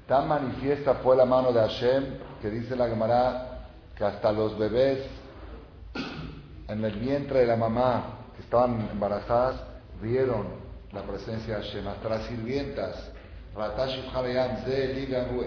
[0.07, 2.05] tan manifiesta fue la mano de Hashem
[2.41, 5.00] que dice la Gemara que hasta los bebés
[6.67, 9.55] en el vientre de la mamá que estaban embarazadas
[10.02, 10.47] vieron
[10.91, 13.11] la presencia de Hashem, hasta las sirvientas.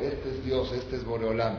[0.03, 1.55] Este es Dios, este es Boreolam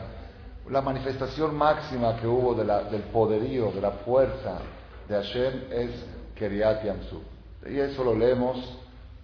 [0.70, 4.60] la manifestación máxima que hubo del poderío, de la fuerza
[5.08, 5.92] de Hashem es
[6.36, 7.22] Keriat Yamsuf.
[7.70, 8.58] Y eso lo leemos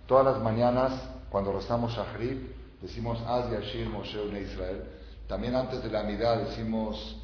[0.05, 0.93] todas las mañanas
[1.29, 2.39] cuando rezamos Shahrit,
[2.81, 4.83] decimos Az Yashir Moshe Israel.
[5.27, 7.17] También antes de la mitad decimos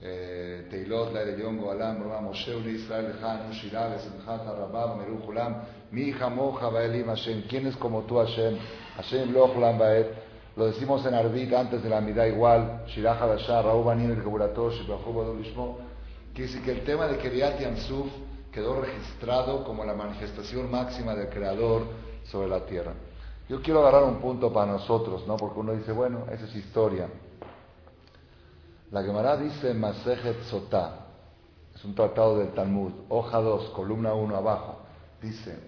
[0.00, 5.62] eh, Teilot La Yongo Alam Moshe Israel Lejan Shirah Simchat Rabab Meru Hulam
[5.92, 7.44] Mi Hamoja Baelim Hashem.
[7.48, 8.58] ¿Quién es como tú Hashem?
[8.96, 10.31] Hashem Lo Hulam Baet.
[10.54, 14.82] Lo decimos en Arbit antes de la mitad igual, Shirah Hadashah, Raúl Banin, el Geburatosh,
[16.34, 18.06] que dice que el tema de Keriat Yamsuf
[18.52, 21.86] quedó registrado como la manifestación máxima del Creador
[22.24, 22.92] sobre la tierra.
[23.48, 25.38] Yo quiero agarrar un punto para nosotros, ¿no?
[25.38, 27.08] Porque uno dice, bueno, esa es historia.
[28.90, 31.06] La Gemara dice Masejet Sotah,
[31.74, 34.80] es un tratado del Talmud, hoja 2, columna 1 abajo,
[35.22, 35.58] dice,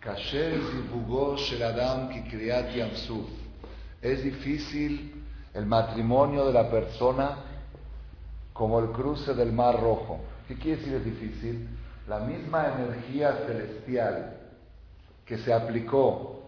[0.00, 3.47] Kasher Zibugo Shel Adam Ki Kriyat Yamsuf.
[4.00, 7.38] Es difícil el matrimonio de la persona
[8.52, 10.20] como el cruce del Mar Rojo.
[10.46, 11.68] ¿Qué quiere decir es difícil?
[12.06, 14.36] La misma energía celestial
[15.24, 16.42] que se aplicó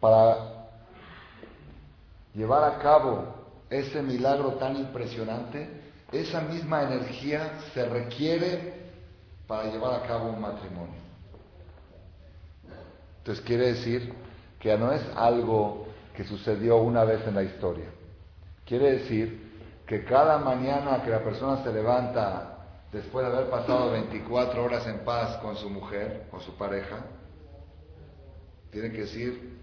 [0.00, 0.68] para
[2.34, 3.34] llevar a cabo
[3.70, 5.68] ese milagro tan impresionante,
[6.12, 8.74] esa misma energía se requiere
[9.46, 11.00] para llevar a cabo un matrimonio.
[13.18, 14.14] Entonces quiere decir
[14.60, 15.87] que no es algo
[16.18, 17.84] que sucedió una vez en la historia.
[18.66, 22.58] Quiere decir que cada mañana que la persona se levanta
[22.90, 27.04] después de haber pasado 24 horas en paz con su mujer, con su pareja,
[28.72, 29.60] tiene que decir,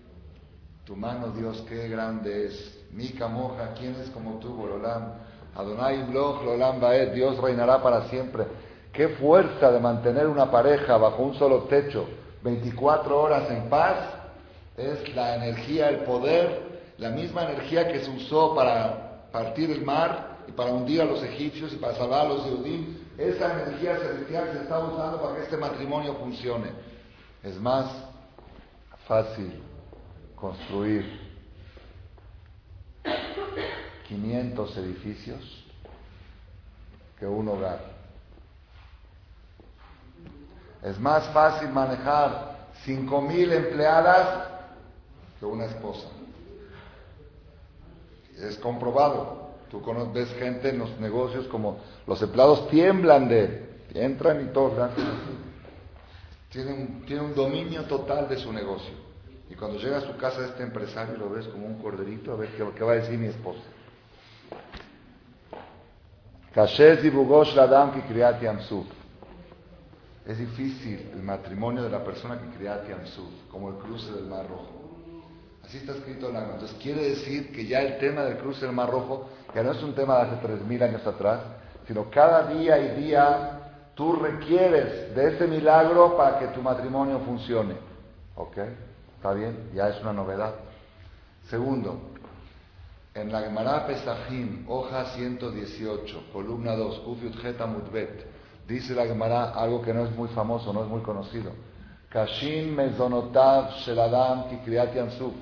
[0.86, 5.12] tu mano Dios, qué grande es, mi camoja, ¿quién es como tú, Borolam?
[5.56, 8.46] Adonai Bloch, Lolam Baed, Dios reinará para siempre.
[8.94, 12.06] Qué fuerza de mantener una pareja bajo un solo techo,
[12.44, 14.25] 24 horas en paz,
[14.78, 20.38] es la energía, el poder, la misma energía que se usó para partir el mar
[20.48, 22.98] y para hundir a los egipcios y para salvar a los judíos.
[23.18, 26.70] Esa energía celestial se está usando para que este matrimonio funcione.
[27.42, 27.90] Es más
[29.08, 29.62] fácil
[30.36, 31.22] construir
[34.08, 35.66] 500 edificios
[37.18, 37.80] que un hogar.
[40.84, 44.55] Es más fácil manejar 5.000 empleadas
[45.50, 46.08] una esposa.
[48.38, 49.46] Es comprobado.
[49.70, 49.82] Tú
[50.14, 54.92] ves gente en los negocios como los empleados tiemblan de, entran y todos
[56.50, 58.94] tienen, tiene un dominio total de su negocio.
[59.50, 62.50] Y cuando llega a su casa este empresario lo ves como un corderito, a ver
[62.50, 63.62] qué, qué va a decir mi esposa.
[70.26, 74.48] Es difícil el matrimonio de la persona que crea Tiamsuf, como el cruce del Mar
[74.48, 74.95] Rojo.
[75.66, 78.76] Así está escrito en la Entonces quiere decir que ya el tema del cruce del
[78.76, 81.40] Mar Rojo ya no es un tema de hace tres mil años atrás,
[81.88, 87.74] sino cada día y día tú requieres de ese milagro para que tu matrimonio funcione.
[88.36, 88.58] ¿Ok?
[89.16, 89.72] ¿Está bien?
[89.74, 90.54] Ya es una novedad.
[91.50, 92.00] Segundo,
[93.14, 98.28] en la Gemara Pesachim, hoja 118, columna 2, Ufiut Geta Mutbet,
[98.68, 101.52] dice la Gemara algo que no es muy famoso, no es muy conocido.
[102.10, 105.34] Kashim mezonotav sheladam kikriat yansuf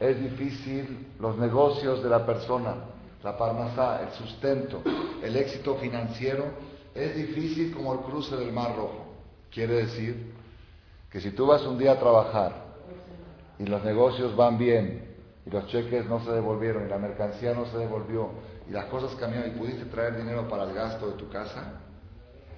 [0.00, 2.74] es difícil los negocios de la persona,
[3.22, 4.80] la parnasá, el sustento,
[5.22, 6.46] el éxito financiero,
[6.94, 9.04] es difícil como el cruce del Mar Rojo.
[9.50, 10.32] Quiere decir
[11.10, 12.52] que si tú vas un día a trabajar
[13.58, 15.04] y los negocios van bien
[15.44, 18.30] y los cheques no se devolvieron y la mercancía no se devolvió
[18.68, 21.74] y las cosas cambiaron y pudiste traer dinero para el gasto de tu casa,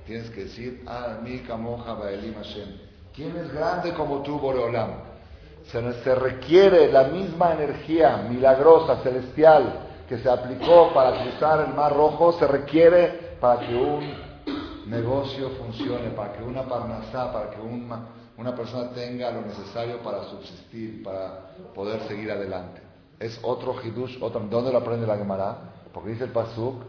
[0.07, 2.69] tienes que decir, ah, mi kamoja baelim Hashem.
[3.13, 5.12] ¿Quién es grande como tú, Boreolam?
[5.67, 11.95] Se, se requiere la misma energía milagrosa, celestial, que se aplicó para cruzar el Mar
[11.95, 14.13] Rojo, se requiere para que un
[14.87, 20.25] negocio funcione, para que una parnasá, para que una, una persona tenga lo necesario para
[20.25, 22.83] subsistir, para poder seguir adelante.
[23.19, 25.57] Es otro hidush, otro, ¿dónde lo aprende la Gemara?
[25.93, 26.83] Porque dice el Pasuk,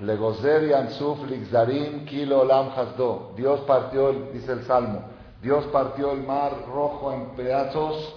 [0.00, 3.32] Legozer yansuf ligzarim kilo olam hasdo.
[3.36, 5.02] Dios partió, dice el Salmo,
[5.42, 8.14] Dios partió el mar rojo en pedazos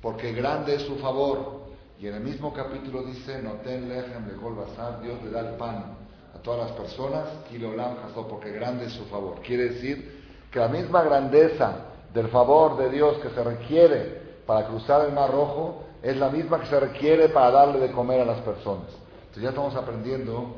[0.00, 1.60] porque grande es su favor.
[1.98, 5.96] Y en el mismo capítulo dice, Noten lechem lekol basar, Dios le da el pan
[6.34, 9.40] a todas las personas, kilo olam hasdo, porque grande es su favor.
[9.42, 15.06] Quiere decir que la misma grandeza del favor de Dios que se requiere para cruzar
[15.06, 18.40] el mar rojo es la misma que se requiere para darle de comer a las
[18.40, 18.88] personas.
[19.20, 20.56] Entonces ya estamos aprendiendo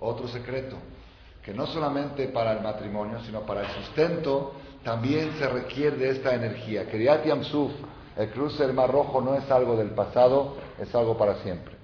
[0.00, 0.76] otro secreto,
[1.42, 4.54] que no solamente para el matrimonio, sino para el sustento,
[4.84, 6.88] también se requiere de esta energía.
[6.88, 7.72] Kriyat Yamsuf,
[8.16, 11.74] el cruce del Mar Rojo, no es algo del pasado, es algo para siempre.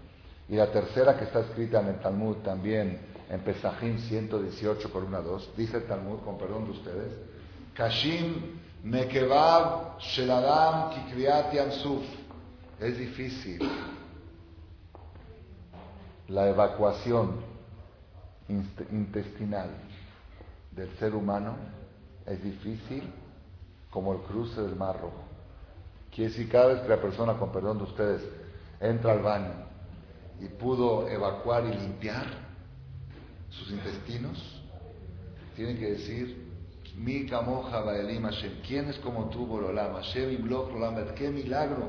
[0.49, 2.99] Y la tercera que está escrita en el Talmud también,
[3.29, 7.13] en Pesajim 118, columna 2, dice el Talmud, con perdón de ustedes,
[7.75, 12.03] Kashim Nekevav Sheladam Kikriyat Yamsuf.
[12.79, 13.59] Es difícil
[16.29, 17.41] la evacuación
[18.49, 19.71] intestinal
[20.73, 21.57] del ser humano
[22.27, 23.13] es difícil
[23.91, 25.25] como el cruce del Mar Rojo.
[26.15, 28.23] Quiere decir, cada vez que la persona, con perdón de ustedes,
[28.81, 29.53] entra al baño
[30.41, 32.27] y pudo evacuar y limpiar
[33.51, 34.63] sus intestinos,
[35.55, 36.47] tiene que decir,
[36.97, 39.95] mi kamoja baelim Hashem, ¿quién es como tú, Borolam?
[39.95, 40.49] Hashem
[41.15, 41.89] qué milagro,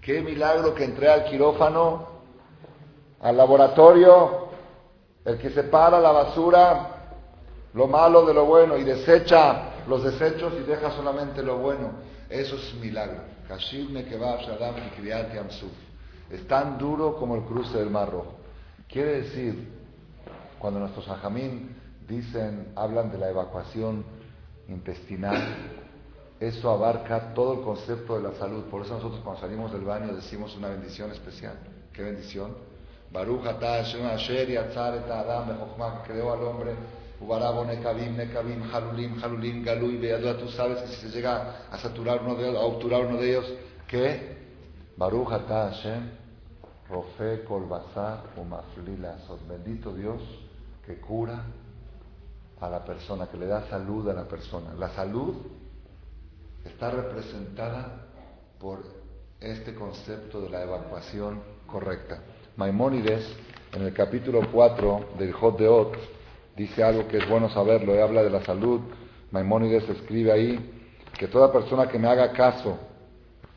[0.00, 2.06] qué milagro que entré al quirófano,
[3.20, 4.48] al laboratorio,
[5.24, 6.97] el que separa la basura,
[7.74, 11.90] lo malo de lo bueno y desecha los desechos y deja solamente lo bueno.
[12.28, 13.20] Eso es milagro.
[16.30, 18.34] Es tan duro como el cruce del Mar Rojo.
[18.86, 19.68] Quiere decir,
[20.58, 21.74] cuando nuestros ajamín
[22.06, 24.04] dicen, hablan de la evacuación
[24.68, 25.36] intestinal,
[26.40, 28.64] eso abarca todo el concepto de la salud.
[28.64, 31.54] Por eso nosotros cuando salimos del baño decimos una bendición especial.
[31.92, 32.54] ¿Qué bendición?
[33.10, 35.48] Baruch atah Hashem asher et adam
[36.06, 36.74] creó al hombre,
[37.20, 42.22] ubarabo nekavim, nekavim, halulim, halulim, galui, beadua, tú sabes que si se llega a saturar
[42.22, 43.52] uno de ellos, a obturar uno de ellos,
[43.86, 44.36] ¿qué?
[44.96, 46.10] Baruch atah Hashem,
[46.88, 49.16] rofe kol basar umaflila,
[49.48, 50.22] bendito Dios
[50.86, 51.44] que cura
[52.60, 54.74] a la persona, que le da salud a la persona.
[54.74, 55.36] La salud
[56.64, 58.06] está representada
[58.58, 58.82] por
[59.40, 62.20] este concepto de la evacuación correcta.
[62.56, 63.24] Maimónides,
[63.72, 65.96] en el capítulo 4 del Jot de Ot,
[66.58, 68.80] dice algo que es bueno saberlo, y habla de la salud.
[69.30, 70.58] Maimónides escribe ahí
[71.16, 72.76] que toda persona que me haga caso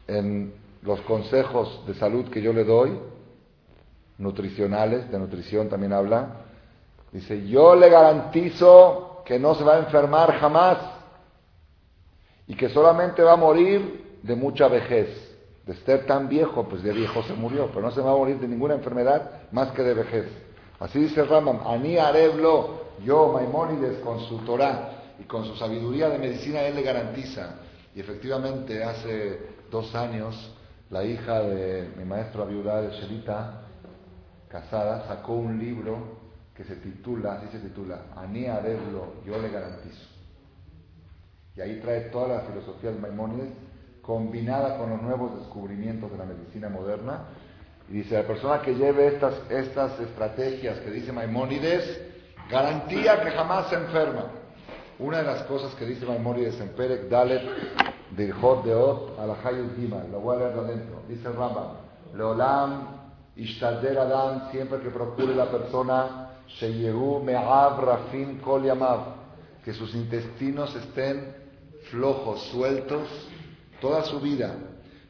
[0.07, 0.53] en
[0.83, 2.97] los consejos de salud que yo le doy,
[4.19, 6.41] nutricionales, de nutrición también habla,
[7.11, 10.77] dice, yo le garantizo que no se va a enfermar jamás
[12.47, 15.31] y que solamente va a morir de mucha vejez
[15.65, 18.39] de ser tan viejo, pues de viejo se murió, pero no se va a morir
[18.39, 20.25] de ninguna enfermedad más que de vejez.
[20.79, 26.17] Así dice Rambam, Ani Areblo, yo, Maimónides, con su Torah y con su sabiduría de
[26.17, 27.55] medicina, él le garantiza.
[27.95, 30.53] Y efectivamente, hace dos años,
[30.89, 33.61] la hija de mi maestro viuda de Shelita,
[34.47, 36.19] casada, sacó un libro
[36.55, 40.05] que se titula, así se titula, Ani Areblo, yo le garantizo.
[41.55, 43.49] Y ahí trae toda la filosofía de Maimónides
[44.01, 47.27] combinada con los nuevos descubrimientos de la medicina moderna.
[47.89, 52.10] Y dice, la persona que lleve estas, estas estrategias que dice Maimónides,
[52.49, 54.25] garantía que jamás se enferma.
[54.99, 57.41] Una de las cosas que dice Maimónides en Perek Dalet,
[58.11, 61.35] del Hot de Ot a la Hayut Dima, lo voy a leer adentro, dice el
[61.35, 61.77] Rambam,
[62.15, 63.01] Leolam
[63.35, 69.15] Ishtader Adam, siempre que procure la persona, Sheyehu Me'av Rafin Kol Yamav,
[69.63, 71.33] que sus intestinos estén
[71.89, 73.07] flojos, sueltos,
[73.79, 74.53] toda su vida.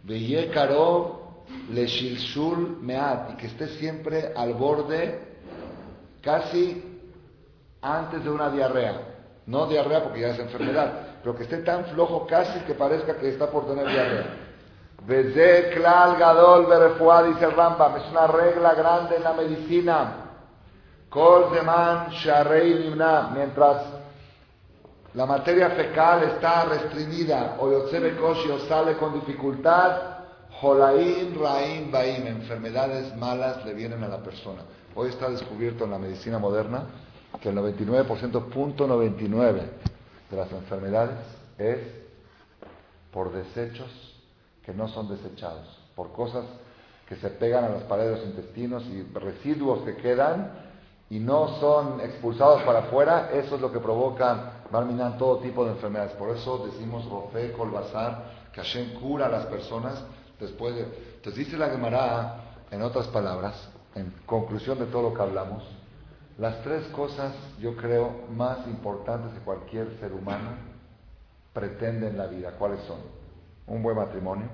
[0.03, 5.19] Veye caro le shilshul meat, y que esté siempre al borde,
[6.21, 6.90] casi
[7.81, 9.01] antes de una diarrea.
[9.45, 13.29] No diarrea porque ya es enfermedad, pero que esté tan flojo casi que parezca que
[13.29, 14.25] está por tener diarrea.
[15.05, 20.13] Beze klal gadol berefuá, dice Rambam, es una regla grande en la medicina.
[21.09, 22.93] Kol zeman sharei
[23.33, 23.83] mientras
[25.13, 30.19] la materia fecal está restringida, o Yotzebe o sale con dificultad,
[30.61, 34.61] Jolaim, Raim, Baim, enfermedades malas le vienen a la persona.
[34.95, 36.85] Hoy está descubierto en la medicina moderna
[37.41, 39.61] que el 99%, punto 99
[40.29, 41.17] de las enfermedades
[41.57, 41.79] es
[43.11, 43.89] por desechos
[44.63, 46.45] que no son desechados, por cosas
[47.09, 50.51] que se pegan a las paredes de los intestinos y residuos que quedan
[51.09, 55.71] y no son expulsados para afuera, eso es lo que provoca, Barminan, todo tipo de
[55.71, 56.13] enfermedades.
[56.13, 60.01] Por eso decimos Rofe, Colbazar, que Hashem cura a las personas
[60.39, 60.83] después de...
[61.15, 65.63] Entonces dice la Gemara, en otras palabras, en conclusión de todo lo que hablamos,
[66.37, 70.49] las tres cosas, yo creo, más importantes que cualquier ser humano
[71.53, 72.99] pretende en la vida, ¿cuáles son?
[73.67, 74.47] Un buen matrimonio,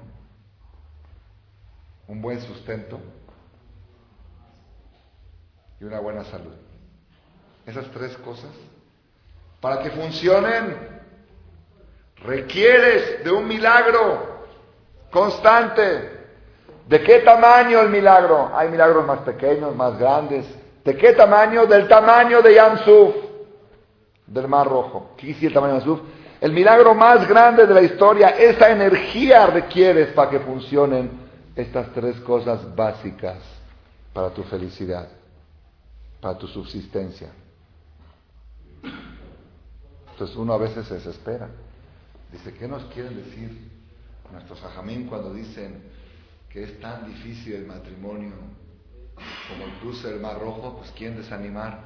[2.08, 3.00] un buen sustento
[5.80, 6.54] y una buena salud.
[7.66, 8.52] Esas tres cosas,
[9.62, 10.76] para que funcionen,
[12.24, 14.46] requieres de un milagro
[15.12, 16.16] constante.
[16.88, 18.56] ¿De qué tamaño el milagro?
[18.56, 20.46] Hay milagros más pequeños, más grandes.
[20.88, 21.66] ¿De qué tamaño?
[21.66, 23.14] Del tamaño de Yamsuf,
[24.26, 25.16] del Mar Rojo.
[25.18, 26.00] ¿Qué el tamaño de Yamsuf?
[26.40, 31.12] El milagro más grande de la historia, esa energía requieres para que funcionen
[31.58, 33.36] estas tres cosas básicas
[34.14, 35.10] para tu felicidad,
[36.22, 37.32] para tu subsistencia.
[40.12, 41.50] Entonces uno a veces se desespera.
[42.32, 43.70] Dice, ¿qué nos quieren decir
[44.32, 45.84] nuestros ajamín cuando dicen
[46.48, 48.32] que es tan difícil el matrimonio
[49.50, 51.80] como el cruce del Mar Rojo, pues quieren desanimar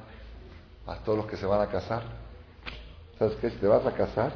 [0.86, 2.02] a todos los que se van a casar.
[3.18, 3.50] ¿Sabes qué?
[3.50, 4.32] Si te vas a casar,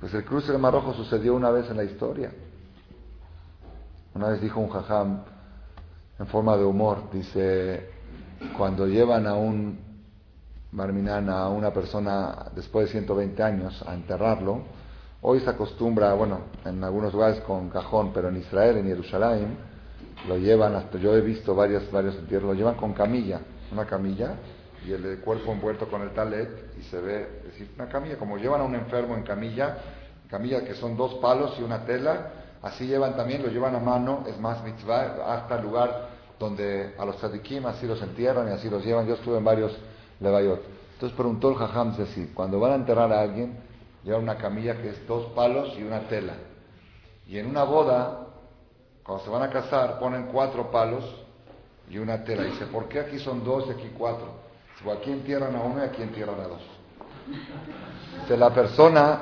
[0.00, 2.32] pues el cruce del Mar Rojo sucedió una vez en la historia.
[4.14, 5.22] Una vez dijo un jajam
[6.18, 7.90] en forma de humor, dice,
[8.56, 9.80] cuando llevan a un
[10.72, 14.62] marminana, a una persona después de 120 años a enterrarlo,
[15.24, 19.56] Hoy se acostumbra, bueno, en algunos lugares con cajón, pero en Israel, en Jerusalén,
[20.28, 23.40] lo llevan, hasta yo he visto varios, varios entierros, lo llevan con camilla,
[23.72, 24.34] una camilla,
[24.86, 28.36] y el cuerpo envuelto con el talet, y se ve, es decir, una camilla, como
[28.36, 29.78] llevan a un enfermo en camilla,
[30.32, 34.24] camilla que son dos palos y una tela, así llevan también, lo llevan a mano,
[34.26, 38.68] es más mitzvah, hasta el lugar donde a los tzadikim así los entierran y así
[38.70, 39.06] los llevan.
[39.06, 39.76] Yo estuve en varios
[40.20, 40.60] levayot.
[40.94, 43.58] Entonces preguntó el jajam, dice cuando van a enterrar a alguien,
[44.04, 46.34] lleva una camilla que es dos palos y una tela.
[47.28, 48.21] Y en una boda,
[49.04, 51.04] cuando se van a casar, ponen cuatro palos
[51.90, 52.44] y una tela.
[52.44, 54.28] Dice, ¿por qué aquí son dos y aquí cuatro?
[54.78, 56.62] Dice, aquí entierran a uno y aquí entierran a dos.
[58.22, 59.20] Dice, la persona,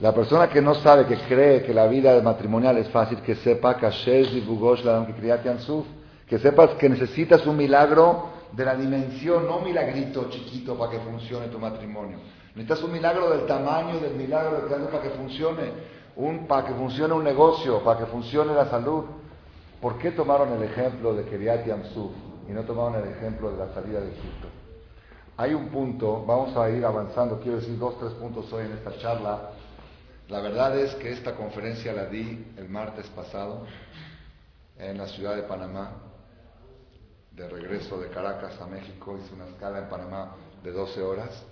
[0.00, 3.76] la persona que no sabe, que cree que la vida matrimonial es fácil, que sepa
[3.76, 3.86] que
[6.28, 10.98] que sepas que necesitas un milagro de la dimensión, no un milagrito chiquito para que
[11.00, 12.18] funcione tu matrimonio.
[12.54, 17.14] Necesitas un milagro del tamaño del milagro de para que funcione, un, para que funcione
[17.14, 19.04] un negocio, para que funcione la salud.
[19.80, 22.10] ¿Por qué tomaron el ejemplo de Keriat Yamsuf
[22.48, 24.48] y no tomaron el ejemplo de la salida de Egipto?
[25.36, 28.98] Hay un punto, vamos a ir avanzando, quiero decir dos, tres puntos hoy en esta
[28.98, 29.50] charla.
[30.28, 33.64] La verdad es que esta conferencia la di el martes pasado
[34.76, 35.92] en la ciudad de Panamá,
[37.30, 40.34] de regreso de Caracas a México, hice una escala en Panamá
[40.64, 41.44] de 12 horas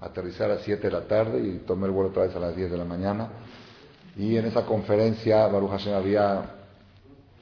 [0.00, 2.72] aterrizar a 7 de la tarde y tomé el vuelo otra vez a las 10
[2.72, 3.28] de la mañana.
[4.16, 6.56] Y en esa conferencia, Baruch Hashem, había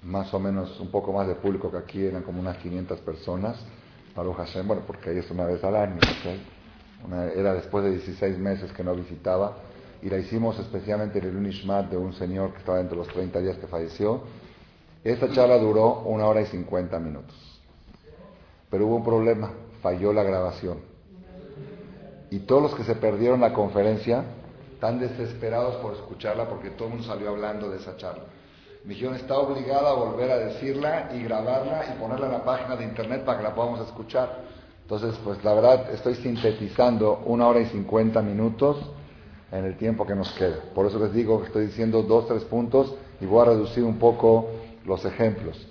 [0.02, 3.56] más o menos un poco más de público que aquí, eran como unas 500 personas.
[4.14, 5.98] Baruch Hashem, bueno, porque ahí es una vez al año,
[7.34, 9.56] era después de 16 meses que no visitaba.
[10.02, 13.40] Y la hicimos especialmente en el Unishmat de un señor que estaba entre los 30
[13.40, 14.20] días que falleció.
[15.02, 17.34] Esta charla duró una hora y 50 minutos.
[18.70, 19.50] Pero hubo un problema,
[19.82, 20.98] falló la grabación
[22.30, 24.24] y todos los que se perdieron la conferencia
[24.78, 28.22] están desesperados por escucharla porque todo el mundo salió hablando de esa charla.
[28.84, 32.76] Mi dijeron, está obligada a volver a decirla y grabarla y ponerla en la página
[32.76, 34.38] de internet para que la podamos escuchar.
[34.82, 38.78] Entonces, pues la verdad estoy sintetizando una hora y cincuenta minutos
[39.50, 40.60] en el tiempo que nos queda.
[40.76, 43.98] Por eso les digo que estoy diciendo dos, tres puntos y voy a reducir un
[43.98, 44.48] poco
[44.86, 45.66] los ejemplos.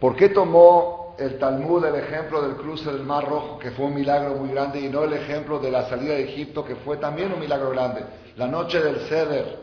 [0.00, 3.94] ¿Por qué tomó el Talmud el ejemplo del cruce del Mar Rojo, que fue un
[3.94, 7.30] milagro muy grande, y no el ejemplo de la salida de Egipto, que fue también
[7.30, 8.02] un milagro grande.
[8.36, 9.58] La noche del Ceder,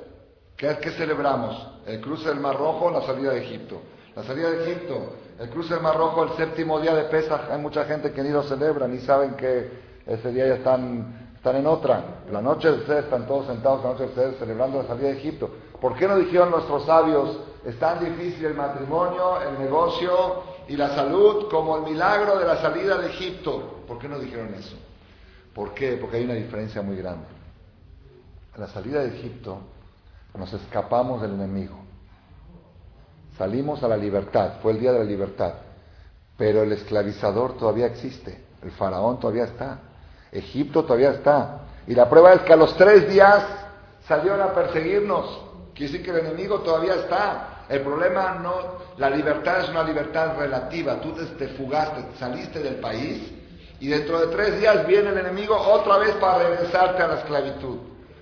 [0.55, 1.67] ¿qué, que celebramos?
[1.87, 3.81] El cruce del Mar Rojo, la salida de Egipto.
[4.15, 7.59] La salida de Egipto, el cruce del Mar Rojo, el séptimo día de Pesach, hay
[7.59, 9.71] mucha gente que ni lo celebra, ni saben que
[10.05, 12.03] ese día ya están, están en otra.
[12.31, 15.17] La noche del Ceder, están todos sentados la noche del Ceder celebrando la salida de
[15.17, 15.49] Egipto.
[15.79, 20.89] ¿Por qué no dijeron nuestros sabios, es tan difícil el matrimonio, el negocio, y la
[20.89, 23.83] salud como el milagro de la salida de Egipto.
[23.87, 24.75] ¿Por qué no dijeron eso?
[25.53, 25.93] ¿Por qué?
[25.93, 27.25] Porque hay una diferencia muy grande.
[28.53, 29.59] A la salida de Egipto
[30.37, 31.77] nos escapamos del enemigo.
[33.37, 35.53] Salimos a la libertad, fue el día de la libertad.
[36.37, 39.79] Pero el esclavizador todavía existe, el faraón todavía está,
[40.31, 41.61] Egipto todavía está.
[41.87, 43.45] Y la prueba es que a los tres días
[44.07, 45.41] salieron a perseguirnos.
[45.73, 47.63] Quiere decir que el enemigo todavía está.
[47.69, 48.53] El problema no,
[48.97, 50.99] la libertad es una libertad relativa.
[51.01, 53.33] Tú te, fugaste, saliste del país
[53.79, 57.77] y dentro de tres días viene el enemigo otra vez para regresarte a la esclavitud.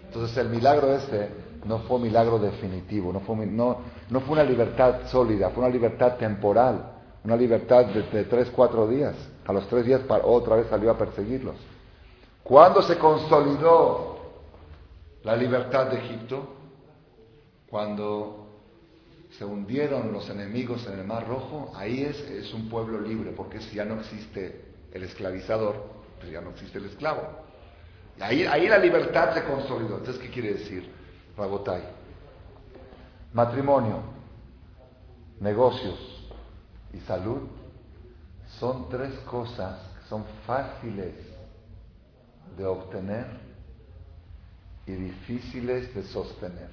[0.05, 1.29] Entonces el milagro este
[1.65, 3.77] no fue milagro definitivo, no fue, no,
[4.09, 6.91] no fue una libertad sólida, fue una libertad temporal,
[7.23, 9.15] una libertad de, tres, cuatro días.
[9.45, 11.55] A los tres días otra vez salió a perseguirlos.
[12.45, 14.19] ¿Cuándo se consolidó
[15.23, 16.47] la libertad de Egipto?
[17.67, 18.49] Cuando
[19.31, 23.77] se hundieron los enemigos en el Mar Rojo, ahí es, un pueblo libre, porque si
[23.77, 25.75] ya no existe el esclavizador,
[26.19, 27.23] pues ya no existe el esclavo.
[28.19, 29.97] Ahí, ahí la libertad se consolidó.
[29.97, 30.87] Entonces, ¿qué quiere decir?
[31.35, 31.81] Rabotai.
[33.33, 34.01] Matrimonio,
[35.39, 36.29] negocios
[36.93, 37.41] y salud
[38.59, 41.34] son tres cosas que son fáciles
[42.57, 43.25] de obtener
[44.85, 46.69] y difíciles de sostener.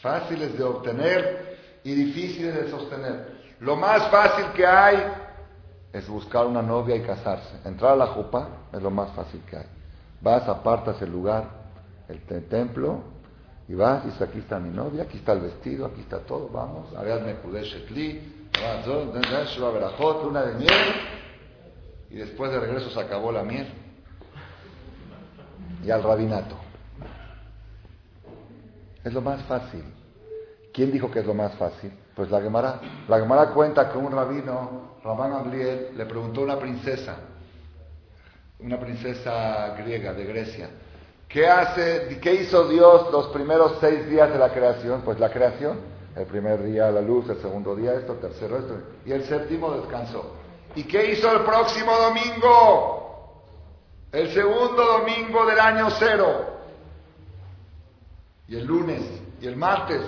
[0.00, 3.34] Fáciles de obtener y difíciles de sostener.
[3.60, 5.02] Lo más fácil que hay
[5.92, 7.56] es buscar una novia y casarse.
[7.64, 9.66] Entrar a la jupa es lo más fácil que hay.
[10.20, 11.44] Vas, apartas el lugar,
[12.08, 13.14] el templo,
[13.68, 16.92] y vas y aquí está mi novia, aquí está el vestido, aquí está todo, vamos,
[20.28, 20.94] una de miel,
[22.14, 23.66] y después de regreso se acabó la miel.
[25.84, 26.54] Y al rabinato.
[29.02, 29.82] Es lo más fácil.
[30.72, 31.92] ¿Quién dijo que es lo más fácil?
[32.14, 32.80] Pues la Gemara.
[33.08, 37.16] La Gemara cuenta que un rabino, Ramán Ambliel, le preguntó a una princesa,
[38.60, 40.70] una princesa griega de Grecia.
[41.28, 45.02] ¿Qué, hace, ¿Qué hizo Dios los primeros seis días de la creación?
[45.02, 45.80] Pues la creación.
[46.14, 48.78] El primer día la luz, el segundo día esto, el tercero esto.
[49.04, 50.43] Y el séptimo descansó.
[50.74, 53.44] ¿Y qué hizo el próximo domingo?
[54.10, 56.46] El segundo domingo del año cero.
[58.48, 59.02] Y el lunes
[59.40, 60.02] y el martes.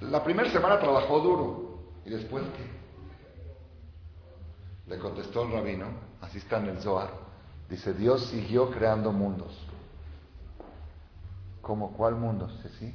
[0.00, 1.78] La primera semana trabajó duro.
[2.04, 2.74] ¿Y después qué?
[4.90, 5.86] Le contestó el rabino,
[6.20, 7.10] así está en el Zohar.
[7.68, 9.58] Dice, Dios siguió creando mundos.
[11.62, 11.92] ¿Cómo?
[11.96, 12.50] ¿Cuál mundo?
[12.62, 12.94] Sí, sí.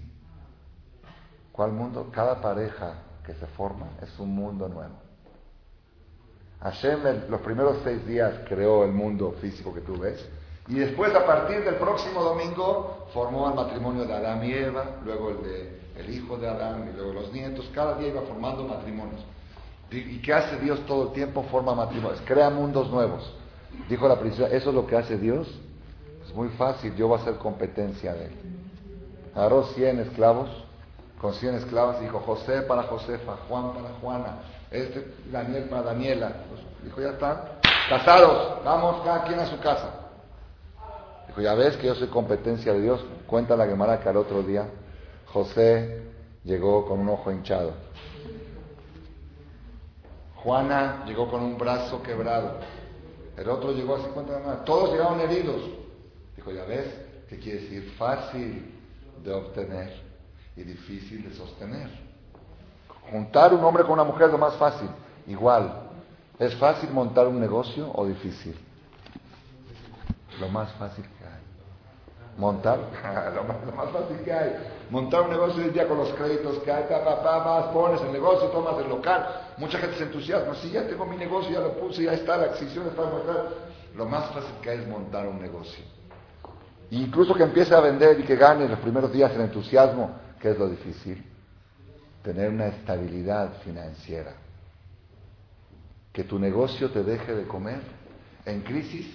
[1.51, 2.09] ¿Cuál mundo?
[2.11, 5.08] Cada pareja que se forma es un mundo nuevo.
[6.61, 10.27] Hashem los primeros seis días creó el mundo físico que tú ves
[10.69, 15.31] y después a partir del próximo domingo formó el matrimonio de Adán y Eva, luego
[15.31, 17.69] el de el hijo de Adán y luego los nietos.
[17.73, 19.21] Cada día iba formando matrimonios.
[19.91, 21.43] ¿Y qué hace Dios todo el tiempo?
[21.49, 23.33] Forma matrimonios, crea mundos nuevos.
[23.89, 25.47] Dijo la princesa, ¿eso es lo que hace Dios?
[26.23, 28.31] Es muy fácil, yo voy a hacer competencia de él.
[29.35, 30.49] Agarró 100 esclavos,
[31.19, 34.37] con 100 esclavos, dijo José para Josefa, Juan para Juana,
[34.71, 36.33] este, Daniel para Daniela.
[36.83, 37.41] dijo, ya están,
[37.89, 39.89] casados, vamos cada quien a su casa.
[41.27, 43.03] Dijo, ya ves que yo soy competencia de Dios.
[43.27, 44.67] Cuenta la Gemara que al otro día
[45.27, 46.03] José
[46.43, 47.73] llegó con un ojo hinchado.
[50.35, 52.59] Juana llegó con un brazo quebrado.
[53.37, 54.65] El otro llegó a 50 más.
[54.65, 55.61] Todos llegaron heridos.
[56.35, 56.87] Dijo, ya ves,
[57.27, 57.93] ¿qué quiere decir?
[57.97, 58.73] Fácil
[59.23, 60.01] de obtener
[60.55, 62.08] y difícil de sostener.
[63.11, 64.89] Juntar un hombre con una mujer es lo más fácil.
[65.27, 65.71] Igual,
[66.37, 68.57] ¿es fácil montar un negocio o difícil?
[70.39, 71.39] Lo más fácil que hay.
[72.37, 72.79] Montar,
[73.35, 74.55] lo, más, fácil que hay.
[74.89, 78.47] Montar un negocio hoy día con los créditos que hay, papá, más pones el negocio,
[78.49, 79.27] tomas el local.
[79.57, 80.55] Mucha gente se entusiasma.
[80.55, 83.49] Si ya tengo mi negocio, ya lo puse, ya está, la adquisición está montada.
[83.95, 85.83] Lo más fácil que hay es montar un negocio.
[86.91, 90.57] incluso que empiece a vender y que gane los primeros días el entusiasmo, que es
[90.57, 91.23] lo difícil.
[92.29, 94.33] Tener una estabilidad financiera.
[96.13, 97.79] Que tu negocio te deje de comer
[98.45, 99.07] en crisis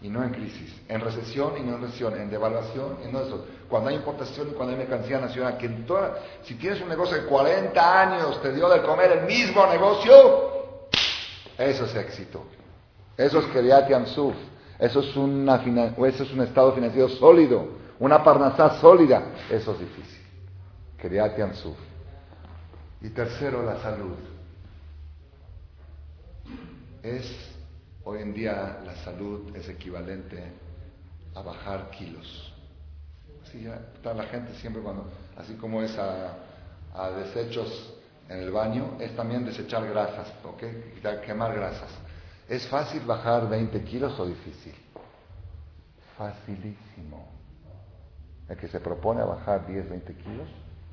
[0.00, 3.44] y no en crisis, en recesión y no en recesión, en devaluación y no eso.
[3.68, 5.68] Cuando hay importación y cuando hay mercancía nacional, que
[6.44, 10.90] si tienes un negocio de 40 años te dio de comer el mismo negocio,
[11.58, 12.44] eso es éxito.
[13.16, 14.36] Eso es Keriat Yamsuf.
[14.78, 15.56] Eso es, una,
[16.06, 17.66] eso es un estado financiero sólido,
[17.98, 19.24] una parnasá sólida.
[19.50, 20.24] Eso es difícil.
[20.96, 21.89] Keriat Yamsuf.
[23.00, 24.16] Y tercero, la salud.
[27.02, 27.50] Es
[28.02, 30.42] Hoy en día la salud es equivalente
[31.34, 32.52] a bajar kilos.
[33.42, 35.04] Así ya está la gente siempre cuando,
[35.36, 37.94] así como es a, desechos
[38.28, 40.62] en el baño, es también desechar grasas, ¿ok?
[41.24, 41.90] Quemar grasas.
[42.48, 44.74] ¿Es fácil bajar 20 kilos o difícil?
[46.16, 47.28] Facilísimo.
[48.48, 50.48] El que se propone a bajar 10, 20 kilos,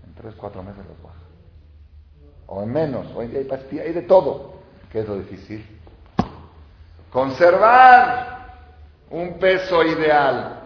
[0.06, 1.27] en 3, 4 meses los baja.
[2.48, 4.54] O en menos, hoy hay pastillas, hay de todo.
[4.92, 5.66] ¿Qué es lo difícil?
[7.12, 8.38] Conservar
[9.10, 10.62] un peso ideal.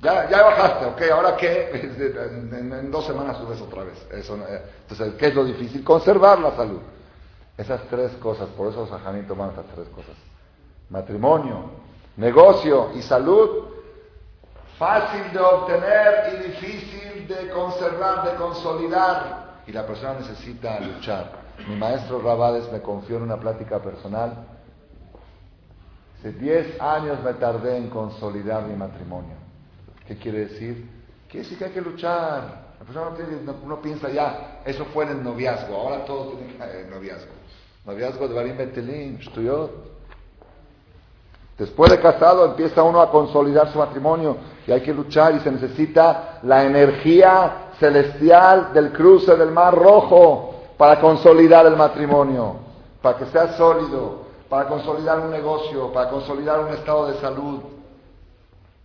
[0.00, 1.70] Ya, ya bajaste, ok, ¿ahora qué?
[2.60, 4.06] En, dos semanas subes otra vez.
[4.12, 5.84] Eso, entonces, ¿qué es lo difícil?
[5.84, 6.80] Conservar la salud.
[7.56, 10.14] Esas tres cosas, por eso los ajanín toman esas tres cosas.
[10.88, 11.70] Matrimonio,
[12.16, 13.68] negocio y salud,
[14.78, 19.49] fácil de obtener y difícil de conservar, de consolidar.
[19.70, 21.30] Y la persona necesita luchar.
[21.68, 24.34] Mi maestro Rabades me confió en una plática personal.
[26.18, 29.36] Hace 10 años me tardé en consolidar mi matrimonio.
[30.08, 30.90] ¿Qué quiere decir?
[31.28, 32.72] Quiere decir que hay que luchar.
[32.80, 33.12] La persona
[33.64, 37.30] no, piensa ya, eso fue en el noviazgo, ahora todo tiene que en noviazgo.
[37.86, 39.20] Noviazgo de Barim Betelín,
[41.56, 45.52] Después de casado empieza uno a consolidar su matrimonio y hay que luchar y se
[45.52, 52.56] necesita la energía celestial del cruce del Mar Rojo para consolidar el matrimonio,
[53.02, 57.60] para que sea sólido, para consolidar un negocio, para consolidar un estado de salud.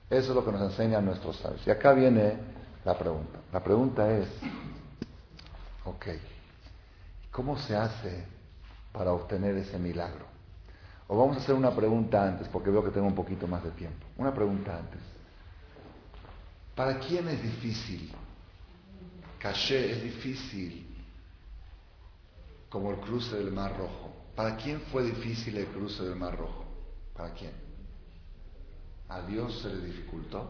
[0.10, 1.66] Eso es lo que nos enseñan nuestros sabios.
[1.68, 2.38] Y acá viene
[2.86, 3.40] la pregunta.
[3.52, 4.28] La pregunta es,
[5.84, 6.06] ok,
[7.32, 8.26] ¿cómo se hace
[8.92, 10.26] para obtener ese milagro?
[11.08, 13.72] O vamos a hacer una pregunta antes, porque veo que tengo un poquito más de
[13.72, 14.06] tiempo.
[14.18, 15.00] Una pregunta antes.
[16.76, 18.12] ¿Para quién es difícil?
[19.46, 20.88] Caché es difícil
[22.68, 24.12] como el cruce del Mar Rojo.
[24.36, 26.66] ¿Para quién fue difícil el cruce del Mar Rojo?
[27.16, 27.52] ¿Para quién?
[29.08, 30.50] ¿A Dios se le dificultó?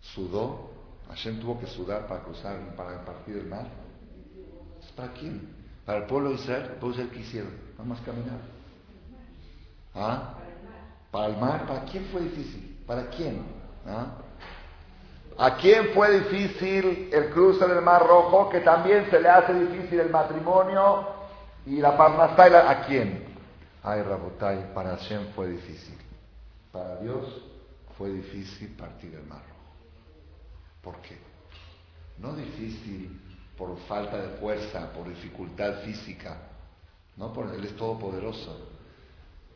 [0.00, 0.70] ¿Sudó?
[1.08, 3.66] ¿Hashem tuvo que sudar para cruzar, para partir el mar?
[4.94, 5.52] ¿Para quién?
[5.84, 7.52] Para el pueblo de Israel, el pueblo de Israel ¿qué hicieron?
[7.76, 8.38] Vamos a caminar.
[9.96, 10.34] ¿Ah?
[11.10, 12.84] Para el mar, ¿para quién fue difícil?
[12.86, 13.42] ¿Para quién?
[13.84, 14.18] ¿Ah?
[15.38, 18.48] ¿A quién fue difícil el cruce del Mar Rojo?
[18.48, 21.06] Que también se le hace difícil el matrimonio
[21.66, 22.70] y la parnasá.
[22.70, 23.24] ¿A quién?
[23.82, 25.98] Ay, Rabotai, para Hashem fue difícil.
[26.72, 27.44] Para Dios
[27.98, 29.56] fue difícil partir el Mar Rojo.
[30.82, 31.18] ¿Por qué?
[32.18, 33.20] No difícil
[33.58, 36.36] por falta de fuerza, por dificultad física,
[37.16, 38.70] no por Él es todopoderoso.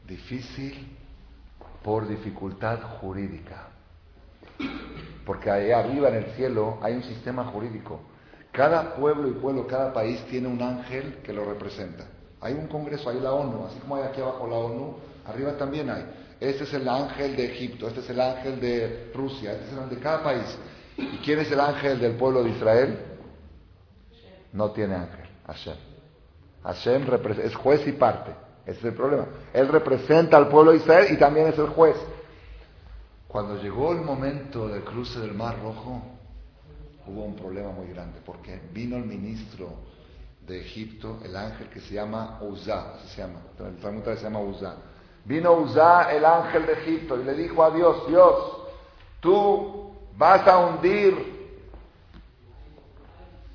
[0.06, 0.96] Difícil
[1.82, 3.68] por dificultad jurídica.
[5.30, 8.00] Porque ahí arriba en el cielo hay un sistema jurídico.
[8.50, 12.02] Cada pueblo y pueblo, cada país tiene un ángel que lo representa.
[12.40, 15.88] Hay un congreso, hay la ONU, así como hay aquí abajo la ONU, arriba también
[15.88, 16.04] hay.
[16.40, 19.88] Este es el ángel de Egipto, este es el ángel de Rusia, este es el
[19.88, 20.58] de cada país.
[20.96, 22.98] ¿Y quién es el ángel del pueblo de Israel?
[24.52, 25.76] No tiene ángel, Hashem.
[26.64, 27.06] Hashem
[27.44, 28.32] es juez y parte.
[28.66, 29.26] Ese es el problema.
[29.52, 31.94] Él representa al pueblo de Israel y también es el juez.
[33.30, 36.02] Cuando llegó el momento del cruce del Mar Rojo,
[37.06, 39.68] hubo un problema muy grande, porque vino el ministro
[40.44, 44.74] de Egipto, el ángel que se llama Uzá, se llama, el Talmud se llama Uzá.
[45.24, 48.34] Vino Uzá, el ángel de Egipto, y le dijo a Dios, Dios,
[49.20, 51.14] tú vas a hundir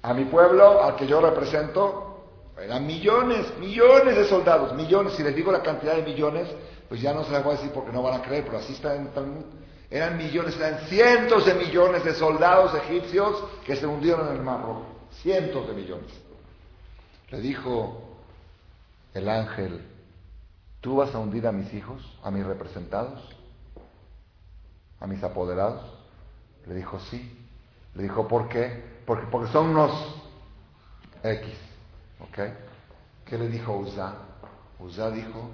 [0.04, 2.24] a mi pueblo, al que yo represento,
[2.58, 6.48] eran millones, millones de soldados, millones, si les digo la cantidad de millones,
[6.88, 8.74] pues ya no se las voy a decir porque no van a creer, pero así
[8.74, 9.46] está en Talmud.
[9.90, 14.62] Eran millones, eran cientos de millones de soldados egipcios que se hundieron en el Mar
[14.62, 14.86] Rojo.
[15.22, 16.12] Cientos de millones.
[17.30, 18.02] Le dijo
[19.14, 19.82] el ángel,
[20.82, 23.22] ¿tú vas a hundir a mis hijos, a mis representados,
[25.00, 25.82] a mis apoderados?
[26.66, 27.48] Le dijo, sí.
[27.94, 28.84] Le dijo, ¿por qué?
[29.06, 30.16] Porque, porque son unos
[31.24, 31.54] X.
[32.20, 32.40] ¿Ok?
[33.26, 34.14] ¿Qué le dijo Uza?
[34.80, 35.50] Uza dijo,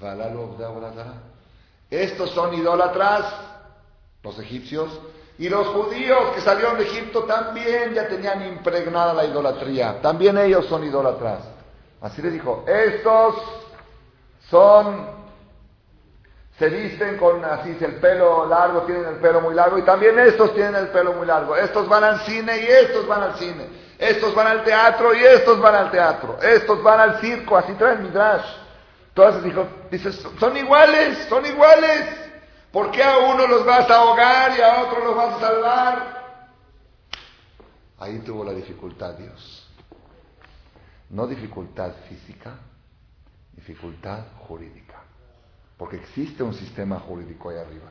[0.00, 0.56] Valalu
[1.90, 3.24] estos son idólatras,
[4.22, 4.90] los egipcios,
[5.38, 10.00] y los judíos que salieron de Egipto también ya tenían impregnada la idolatría.
[10.00, 11.40] También ellos son idólatras.
[12.00, 13.34] Así le dijo, estos
[14.50, 15.06] son,
[16.58, 20.54] se visten con así el pelo largo, tienen el pelo muy largo, y también estos
[20.54, 21.54] tienen el pelo muy largo.
[21.54, 23.68] Estos van al cine y estos van al cine.
[23.98, 26.38] Estos van al teatro y estos van al teatro.
[26.42, 28.46] Estos van al circo, así traen midrash.
[29.08, 32.06] Entonces dijo, dice, son iguales, son iguales.
[32.72, 36.26] ¿Por qué a uno los vas a ahogar y a otro los vas a salvar?
[37.98, 39.70] Ahí tuvo la dificultad Dios.
[41.08, 42.58] No dificultad física,
[43.52, 44.85] dificultad jurídica.
[45.76, 47.90] Porque existe un sistema jurídico ahí arriba.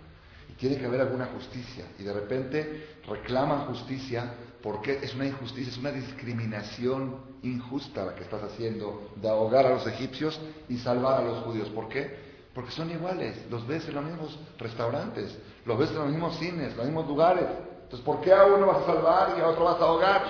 [0.50, 1.86] Y tiene que haber alguna justicia.
[2.00, 4.34] Y de repente reclaman justicia
[4.66, 9.70] Porque es una injusticia, es una discriminación injusta la que estás haciendo de ahogar a
[9.70, 11.70] los egipcios y salvar a los judíos.
[11.70, 12.26] ¿Por qué?
[12.52, 16.76] Porque son iguales, los ves en los mismos restaurantes, los ves en los mismos cines,
[16.76, 17.46] los mismos lugares.
[17.84, 20.24] Entonces, ¿por qué a uno vas a salvar y a otro vas a ahogar?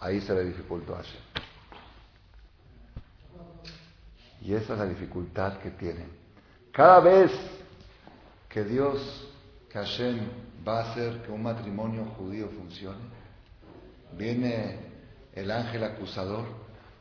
[0.00, 1.20] Ahí se le dificultó a Hashem.
[4.44, 6.12] Y esa es la dificultad que tienen.
[6.70, 7.32] Cada vez
[8.48, 9.26] que Dios,
[9.70, 10.20] que Hashem
[10.66, 13.00] va a hacer que un matrimonio judío funcione,
[14.12, 14.78] viene
[15.32, 16.44] el ángel acusador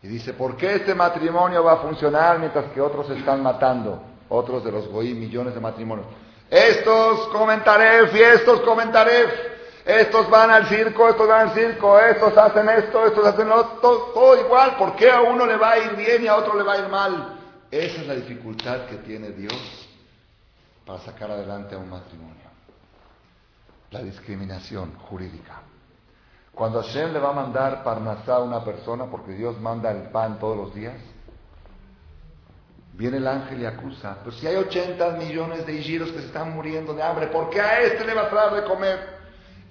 [0.02, 4.02] y dice, ¿por qué este matrimonio va a funcionar mientras que otros están matando?
[4.30, 6.08] Otros de los goí, millones de matrimonios.
[6.50, 9.53] Estos comen taref y estos comen taref.
[9.86, 14.12] Estos van al circo, estos van al circo, estos hacen esto, estos hacen lo todo,
[14.14, 14.78] todo igual.
[14.78, 16.78] ¿Por qué a uno le va a ir bien y a otro le va a
[16.80, 17.40] ir mal?
[17.70, 19.90] Esa es la dificultad que tiene Dios
[20.86, 22.44] para sacar adelante a un matrimonio.
[23.92, 25.62] La discriminación jurídica.
[26.54, 30.40] Cuando Hashem le va a mandar parnasá a una persona, porque Dios manda el pan
[30.40, 30.96] todos los días,
[32.94, 36.54] viene el ángel y acusa, pero si hay 80 millones de hijiros que se están
[36.54, 39.13] muriendo de hambre, ¿por qué a este le va a dar de comer?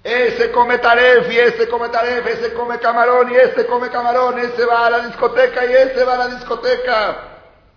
[0.03, 4.65] Ese come taref y este come taref, ese come camarón y este come camarón, ese
[4.65, 7.17] va a la discoteca y este va a la discoteca.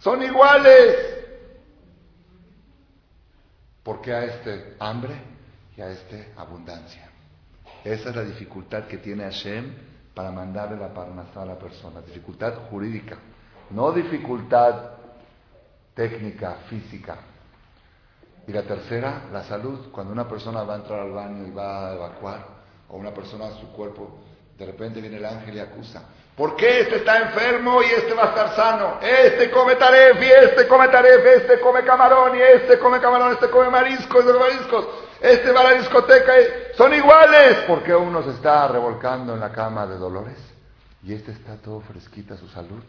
[0.01, 1.15] Son iguales.
[3.85, 5.15] ¿Por qué a este hambre
[5.77, 7.09] y a este abundancia?
[7.85, 9.73] Esa es la dificultad que tiene Hashem
[10.13, 13.19] para mandarle la parnasá a la persona, dificultad jurídica,
[13.71, 14.95] no dificultad
[15.95, 17.19] técnica, física.
[18.47, 19.91] Y la tercera, la salud.
[19.91, 22.47] Cuando una persona va a entrar al baño y va a evacuar,
[22.89, 24.21] o una persona su cuerpo,
[24.57, 26.03] de repente viene el ángel y acusa.
[26.37, 28.99] ¿Por qué este está enfermo y este va a estar sano?
[29.01, 33.49] Este come taref y este come taref, este come camarón y este come camarón, este
[33.49, 34.87] come mariscos, come mariscos.
[35.21, 37.65] Este va a la discoteca y son iguales.
[37.67, 40.37] Porque uno se está revolcando en la cama de dolores
[41.03, 42.83] y este está todo fresquita su salud.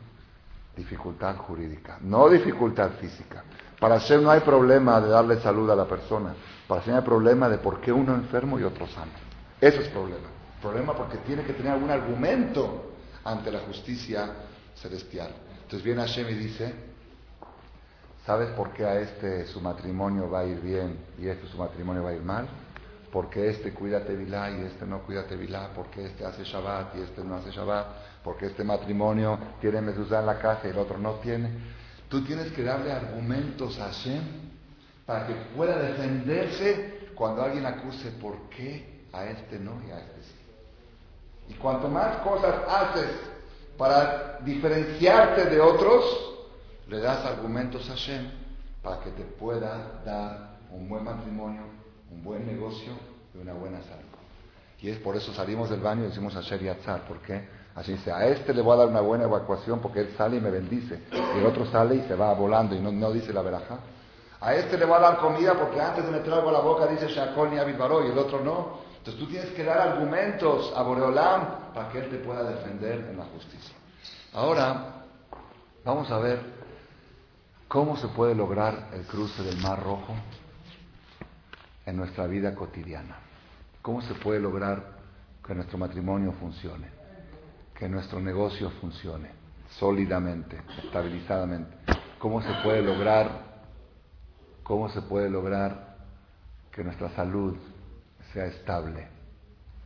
[0.75, 3.43] Dificultad jurídica, no dificultad física.
[3.79, 6.33] Para Hashem no hay problema de darle salud a la persona.
[6.67, 9.11] Para Hashem hay problema de por qué uno enfermo y otro sano.
[9.61, 10.27] Eso es problema.
[10.61, 12.91] Problema porque tiene que tener algún argumento
[13.23, 14.29] ante la justicia
[14.75, 15.31] celestial.
[15.63, 16.73] Entonces viene Hashem y dice,
[18.27, 21.57] ¿Sabes por qué a este su matrimonio va a ir bien y a este su
[21.57, 22.45] matrimonio va a ir mal?
[23.09, 27.23] Porque este cuida Tevilá y este no cuida Tevilá, porque este hace Shabbat y este
[27.23, 27.87] no hace Shabbat,
[28.25, 31.51] porque este matrimonio tiene mezuzá en la casa y el otro no tiene.
[32.09, 34.21] Tú tienes que darle argumentos a Hashem
[35.05, 40.21] para que pueda defenderse cuando alguien acuse por qué a este no y a este
[40.21, 40.35] sí.
[41.49, 43.09] Y cuanto más cosas haces
[43.77, 46.03] para diferenciarte de otros,
[46.87, 48.29] le das argumentos a Hashem
[48.81, 51.63] para que te pueda dar un buen matrimonio,
[52.11, 52.93] un buen negocio
[53.33, 54.03] y una buena salud.
[54.79, 57.56] Y es por eso salimos del baño y decimos a Yatzar, ¿por qué?
[57.77, 60.41] Así dice, a este le voy a dar una buena evacuación porque él sale y
[60.41, 61.03] me bendice.
[61.11, 63.77] Y el otro sale y se va volando y no, dice la veraja.
[64.41, 66.87] A este le voy a dar comida porque antes de meter algo a la boca
[66.87, 68.79] dice Shakol ni Abibaro y el otro no.
[68.97, 73.17] Entonces tú tienes que dar argumentos a Boreolam para que él te pueda defender en
[73.17, 73.75] la justicia.
[74.33, 75.05] Ahora,
[75.85, 76.57] vamos a ver
[77.67, 80.15] ¿Cómo se puede lograr el cruce del Mar Rojo
[81.85, 83.17] en nuestra vida cotidiana?
[83.81, 84.95] ¿Cómo se puede lograr
[85.45, 86.96] que nuestro matrimonio funcione?
[87.77, 89.29] Que nuestro negocio funcione
[89.77, 91.77] sólidamente, estabilizadamente.
[92.17, 93.47] ¿Cómo se puede lograr
[94.67, 95.95] cómo se puede lograr
[96.71, 97.55] que nuestra salud
[98.33, 99.07] sea estable?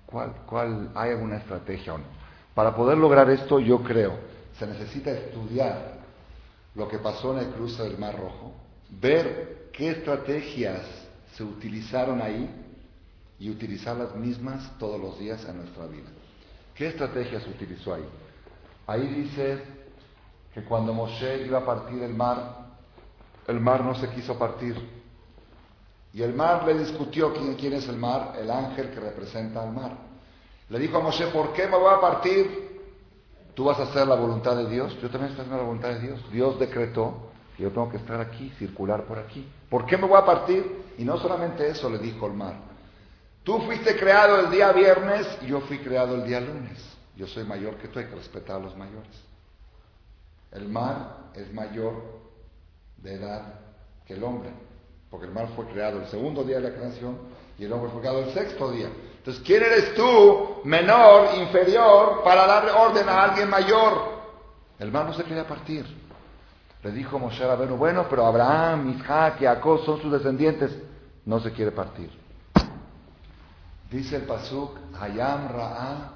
[0.07, 2.03] ¿Cuál, cuál, ¿Hay alguna estrategia o no?
[2.55, 4.17] Para poder lograr esto, yo creo,
[4.57, 5.99] se necesita estudiar
[6.75, 8.53] lo que pasó en el cruce del Mar Rojo,
[8.89, 10.81] ver qué estrategias
[11.33, 12.49] se utilizaron ahí
[13.39, 16.09] y utilizar las mismas todos los días en nuestra vida.
[16.75, 18.05] ¿Qué estrategias se utilizó ahí?
[18.87, 19.63] Ahí dice
[20.53, 22.67] que cuando Moshe iba a partir el mar,
[23.47, 24.75] el mar no se quiso partir.
[26.13, 29.71] Y el mar le discutió quién, quién es el mar, el ángel que representa al
[29.71, 29.91] mar.
[30.69, 32.71] Le dijo a Moshe, ¿por qué me voy a partir?
[33.53, 35.99] Tú vas a hacer la voluntad de Dios, yo también estoy haciendo la voluntad de
[35.99, 36.31] Dios.
[36.31, 39.47] Dios decretó que yo tengo que estar aquí, circular por aquí.
[39.69, 40.93] ¿Por qué me voy a partir?
[40.97, 42.70] Y no solamente eso le dijo el mar.
[43.43, 46.79] Tú fuiste creado el día viernes y yo fui creado el día lunes.
[47.15, 49.11] Yo soy mayor que tú, hay que respetar a los mayores.
[50.51, 52.03] El mar es mayor
[52.97, 53.59] de edad
[54.05, 54.51] que el hombre,
[55.09, 57.17] porque el mar fue creado el segundo día de la creación
[57.57, 58.89] y el hombre fue creado el sexto día.
[59.17, 64.21] Entonces, ¿quién eres tú, menor, inferior, para darle orden a alguien mayor?
[64.79, 65.85] El mar no se quería partir.
[66.83, 70.75] Le dijo Moshe a Rabenu, bueno, pero Abraham, Isaac y Jacob son sus descendientes.
[71.25, 72.20] No se quiere partir.
[73.91, 76.13] Dice el Pasuk, Hayam Ra'a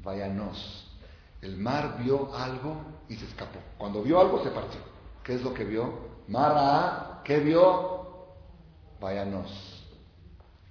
[0.00, 0.88] Vayanos.
[1.42, 2.76] El mar vio algo
[3.08, 3.58] y se escapó.
[3.76, 4.80] Cuando vio algo se partió.
[5.24, 5.92] ¿Qué es lo que vio?
[6.28, 8.28] Mar Ra'a, ¿qué vio?
[9.00, 9.84] Vayanos.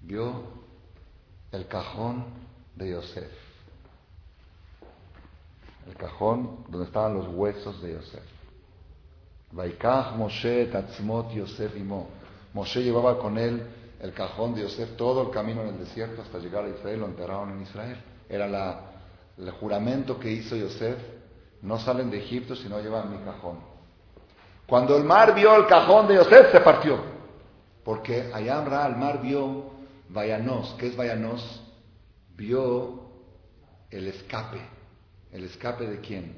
[0.01, 0.43] Vio
[1.51, 2.23] el cajón
[2.75, 3.31] de Yosef.
[5.88, 8.23] El cajón donde estaban los huesos de Yosef.
[9.51, 12.07] Vaikach Moshe Tatzmot Yosef Imo.
[12.53, 13.67] Moshe llevaba con él
[14.03, 17.05] el cajón de Yosef todo el camino en el desierto hasta llegar a Israel, lo
[17.05, 17.97] enterraron en Israel.
[18.27, 18.81] Era la,
[19.37, 20.97] el juramento que hizo Yosef,
[21.61, 23.59] no salen de Egipto si no llevan mi cajón.
[24.67, 26.99] Cuando el mar vio el cajón de Yosef, se partió.
[27.85, 29.71] Porque allá Ra, el mar vio
[30.09, 30.75] Vayanos.
[30.77, 31.63] ¿Qué es Vayanos?
[32.35, 33.03] Vio
[33.89, 34.59] el escape.
[35.31, 36.35] ¿El escape de quién?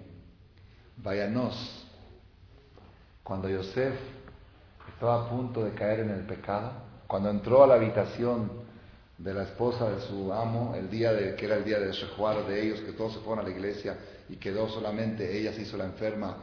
[0.97, 1.87] Vayanos.
[3.23, 3.95] Cuando Yosef
[4.93, 8.51] estaba a punto de caer en el pecado, cuando entró a la habitación
[9.17, 12.45] de la esposa de su amo, el día de, que era el día de Shehuar
[12.45, 15.77] de ellos, que todos se fueron a la iglesia y quedó solamente ella se hizo
[15.77, 16.35] la enferma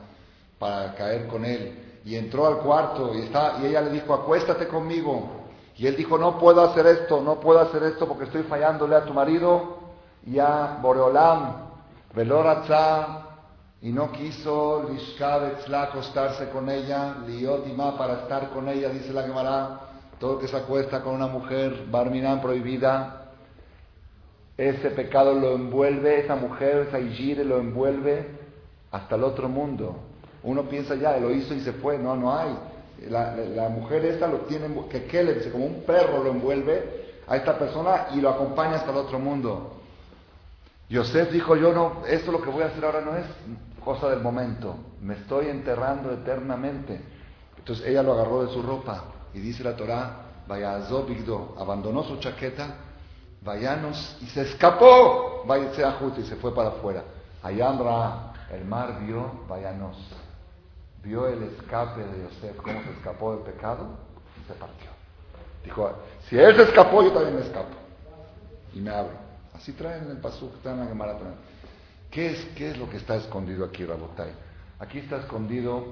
[0.59, 2.01] para caer con él.
[2.05, 5.43] Y entró al cuarto y, está, y ella le dijo, acuéstate conmigo.
[5.77, 9.05] Y él dijo, no puedo hacer esto, no puedo hacer esto porque estoy fallándole a
[9.05, 9.79] tu marido
[10.27, 11.73] y a Boreolam.
[12.15, 13.23] Veloratza
[13.81, 19.81] y no quiso Lishkabetzla acostarse con ella, Liotima para estar con ella, dice la Gemara,
[20.23, 23.33] todo que se acuesta con una mujer, Barminan prohibida,
[24.57, 28.29] ese pecado lo envuelve, esa mujer, esa Ijire lo envuelve
[28.93, 29.97] hasta el otro mundo.
[30.45, 32.57] Uno piensa ya, lo hizo y se fue, no, no hay.
[33.11, 37.37] La, mujer esa lo tiene, que, que le dice, como un perro lo envuelve a
[37.37, 39.73] esta persona y lo acompaña hasta el otro mundo.
[40.89, 43.25] Yosef dijo, yo no, esto lo que voy a hacer ahora no es
[43.85, 47.01] cosa del momento, me estoy enterrando eternamente.
[47.59, 49.03] Entonces ella lo agarró de su ropa
[49.35, 50.17] y dice la Torah,
[50.47, 52.75] vaya Bigdo, abandonó su chaqueta,
[53.43, 55.71] vayanos y se escapó, vaya
[56.19, 57.03] y se fue para afuera.
[57.43, 59.97] Ayamra, el mar vio, vayanos,
[61.03, 63.87] vio el escape de Yosef, cómo se escapó del pecado
[64.41, 64.91] y se partió.
[65.65, 65.93] Dijo,
[66.29, 67.77] si él se escapó, yo también me escapo.
[68.75, 69.15] Y me abro.
[69.55, 71.07] Así traen en el pasuk, están en la
[72.11, 74.33] ¿Qué es, ¿Qué es lo que está escondido aquí, Rabotai?
[74.79, 75.85] Aquí está escondido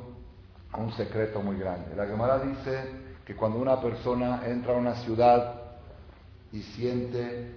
[0.76, 1.94] un secreto muy grande.
[1.96, 5.54] La Gemara dice que cuando una persona entra a una ciudad
[6.50, 7.52] y siente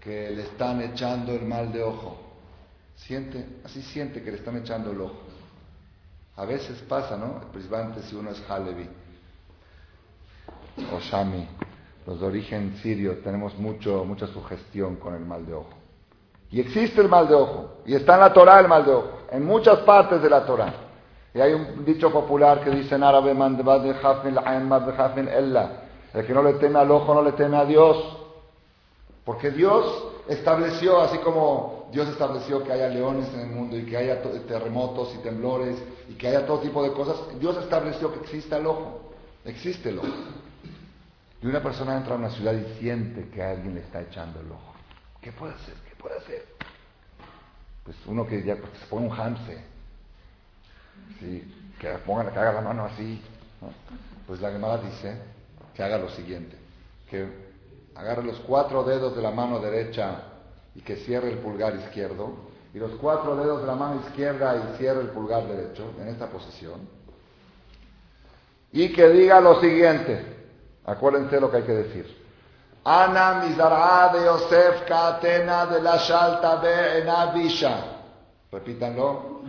[0.00, 2.18] que le están echando el mal de ojo,
[2.96, 5.20] siente, así siente que le están echando el ojo.
[6.34, 7.40] A veces pasa, ¿no?
[7.52, 8.88] Principalmente si uno es Halevi
[10.92, 11.46] o Shami,
[12.04, 15.74] los de origen sirio, tenemos mucho, mucha sugestión con el mal de ojo.
[16.50, 17.76] Y existe el mal de ojo.
[17.86, 19.20] Y está en la Torah el mal de ojo.
[19.30, 20.74] En muchas partes de la Torah.
[21.34, 23.38] Y hay un dicho popular que dice en árabe, el
[26.26, 28.18] que no le teme al ojo no le teme a Dios.
[29.24, 33.96] Porque Dios estableció, así como Dios estableció que haya leones en el mundo y que
[33.96, 38.58] haya terremotos y temblores y que haya todo tipo de cosas, Dios estableció que exista
[38.58, 39.12] el ojo.
[39.44, 40.08] Existe el ojo.
[41.40, 44.50] Y una persona entra a una ciudad y siente que alguien le está echando el
[44.50, 44.74] ojo.
[45.20, 45.74] ¿Qué puede hacer?
[46.02, 46.44] puede hacer?
[47.84, 49.64] Pues uno que ya se pone un hamse,
[51.20, 51.74] ¿sí?
[51.80, 53.20] que, ponga, que haga la mano así.
[54.26, 55.16] Pues la Gemara dice
[55.74, 56.56] que haga lo siguiente,
[57.10, 57.26] que
[57.94, 60.22] agarre los cuatro dedos de la mano derecha
[60.74, 64.78] y que cierre el pulgar izquierdo, y los cuatro dedos de la mano izquierda y
[64.78, 66.88] cierre el pulgar derecho en esta posición,
[68.72, 70.24] y que diga lo siguiente,
[70.86, 72.22] acuérdense lo que hay que decir.
[72.84, 77.76] Ana de Yosef Katena de la Shalta de Enabisha.
[78.50, 79.42] Repítanlo.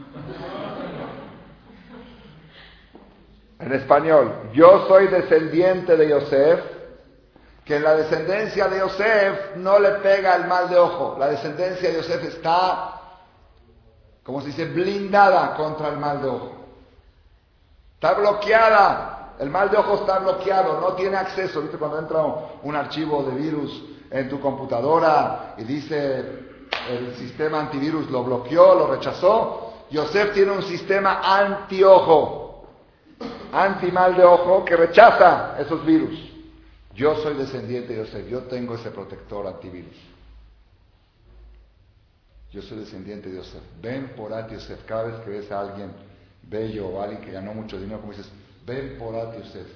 [3.65, 6.59] En español, yo soy descendiente de Yosef,
[7.63, 11.15] que en la descendencia de Yosef no le pega el mal de ojo.
[11.17, 13.01] La descendencia de Yosef está,
[14.23, 16.51] como se dice, blindada contra el mal de ojo.
[17.95, 21.61] Está bloqueada el mal de ojo está bloqueado, no tiene acceso.
[21.61, 22.23] ¿Viste cuando entra
[22.61, 26.23] un archivo de virus en tu computadora y dice
[26.89, 29.73] el sistema antivirus lo bloqueó, lo rechazó?
[29.89, 32.42] Yosef tiene un sistema anti-ojo,
[33.53, 36.31] anti-mal de ojo que rechaza esos virus.
[36.95, 39.95] Yo soy descendiente de Yosef, yo tengo ese protector antivirus.
[42.51, 43.61] Yo soy descendiente de Yosef.
[43.81, 44.85] Ven por ti, Yosef.
[44.85, 45.91] Cada vez que ves a alguien
[46.43, 48.31] bello o alguien que ganó mucho dinero, como dices,
[48.65, 49.67] Ben Porat Yosef.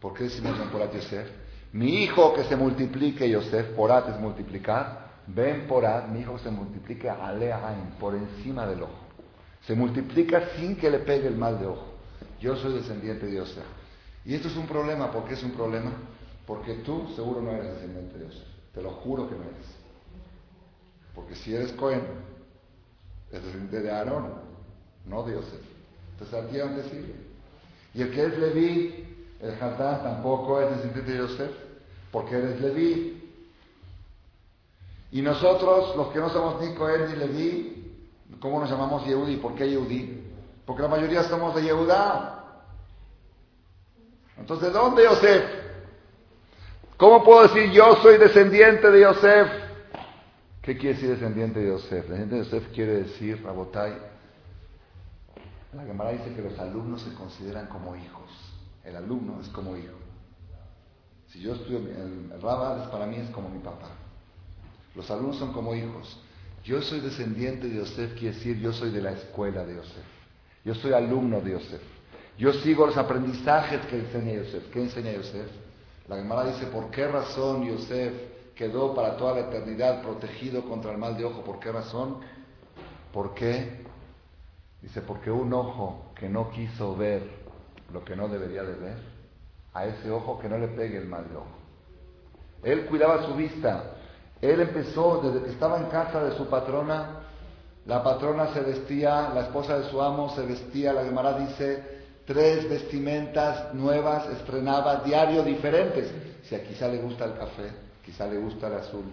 [0.00, 1.28] ¿Por qué decimos Ben Porat Yosef?
[1.72, 5.10] Mi hijo que se multiplique, Yosef, Porat es multiplicar.
[5.26, 9.02] Ben Porat, mi hijo se multiplique Aleaim, por encima del ojo.
[9.66, 11.91] Se multiplica sin que le pegue el mal de ojo.
[12.42, 13.64] Yo soy descendiente de Yosef.
[14.24, 15.12] Y esto es un problema.
[15.12, 15.92] ¿Por qué es un problema?
[16.44, 18.48] Porque tú seguro no eres descendiente de Yosef.
[18.74, 19.66] Te lo juro que no eres.
[21.14, 22.02] Porque si eres Cohen,
[23.30, 24.32] es descendiente de Aarón,
[25.06, 25.60] no de Yosef.
[26.14, 27.14] Entonces a ti dónde sirve.
[27.94, 31.50] Y el que es Leví, el Hatán, tampoco es descendiente de Yosef,
[32.10, 33.22] porque eres Leví.
[35.12, 38.08] Y nosotros, los que no somos ni Cohen ni Leví,
[38.40, 39.36] ¿cómo nos llamamos Yehudi?
[39.36, 40.21] ¿Por qué Yehudi?
[40.66, 42.44] Porque la mayoría somos de Yehudá.
[44.38, 45.44] Entonces, ¿de dónde Yosef?
[46.96, 49.48] ¿Cómo puedo decir yo soy descendiente de Yosef?
[50.62, 52.08] ¿Qué quiere decir descendiente de Yosef?
[52.08, 53.92] Descendiente de Yosef quiere decir, Rabotai,
[55.72, 58.30] la Gemara dice que los alumnos se consideran como hijos.
[58.84, 59.96] El alumno es como hijo.
[61.28, 63.88] Si yo estudio, el, el para mí es como mi papá.
[64.94, 66.20] Los alumnos son como hijos.
[66.62, 70.11] Yo soy descendiente de Yosef, quiere decir yo soy de la escuela de Yosef.
[70.64, 71.82] Yo soy alumno de Yosef.
[72.38, 74.70] Yo sigo los aprendizajes que enseña Yosef.
[74.70, 75.48] ¿Qué enseña Yosef?
[76.08, 78.12] La Gemara dice, ¿por qué razón Yosef
[78.54, 81.42] quedó para toda la eternidad protegido contra el mal de ojo?
[81.42, 82.18] ¿Por qué razón?
[83.12, 83.84] ¿Por qué?
[84.80, 87.22] Dice, porque un ojo que no quiso ver
[87.92, 88.96] lo que no debería de ver,
[89.74, 91.62] a ese ojo que no le pegue el mal de ojo.
[92.62, 93.96] Él cuidaba su vista.
[94.40, 97.21] Él empezó, desde que estaba en casa de su patrona,
[97.86, 102.68] la patrona se vestía, la esposa de su amo se vestía, la Gemara dice, tres
[102.68, 106.12] vestimentas nuevas estrenaba diario diferentes.
[106.44, 107.72] Si a quizá le gusta el café,
[108.04, 109.04] quizá le gusta el azul,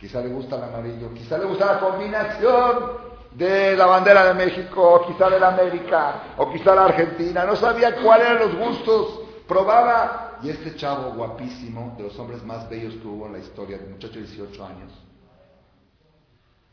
[0.00, 4.94] quizá le gusta el amarillo, quizá le gusta la combinación de la bandera de México,
[4.94, 7.44] o quizá de la América, o quizá la Argentina.
[7.44, 9.20] No sabía cuáles eran los gustos.
[9.46, 10.38] Probaba.
[10.42, 13.86] Y este chavo guapísimo, de los hombres más bellos que hubo en la historia, de
[13.86, 14.92] muchacho de 18 años,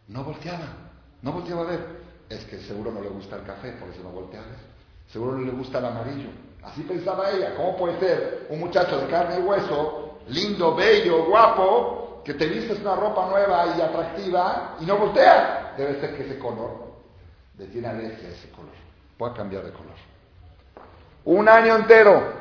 [0.08, 0.91] no volteaba,
[1.22, 2.02] no volteaba a ver.
[2.30, 4.60] Es que seguro no le gusta el café, por eso no volteaba a ver.
[5.12, 6.30] Seguro no le gusta el amarillo.
[6.64, 7.56] Así pensaba ella.
[7.56, 12.80] ¿Cómo puede ser un muchacho de carne y hueso, lindo, bello, guapo, que te vistes
[12.80, 15.74] una ropa nueva y atractiva y no voltea?
[15.78, 16.92] Debe ser que ese color
[17.58, 18.72] le tiene alergia a ese color.
[19.18, 19.96] Puede cambiar de color.
[21.26, 22.34] Un año entero,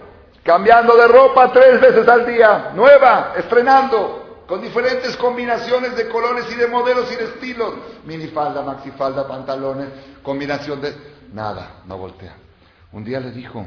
[0.42, 4.19] cambiando de ropa tres veces al día, nueva, estrenando,
[4.50, 7.72] con diferentes combinaciones de colores y de modelos y de estilos.
[8.04, 9.90] Minifalda, maxifalda, pantalones,
[10.24, 10.92] combinación de...
[11.32, 12.34] Nada, no voltea.
[12.90, 13.64] Un día le dijo,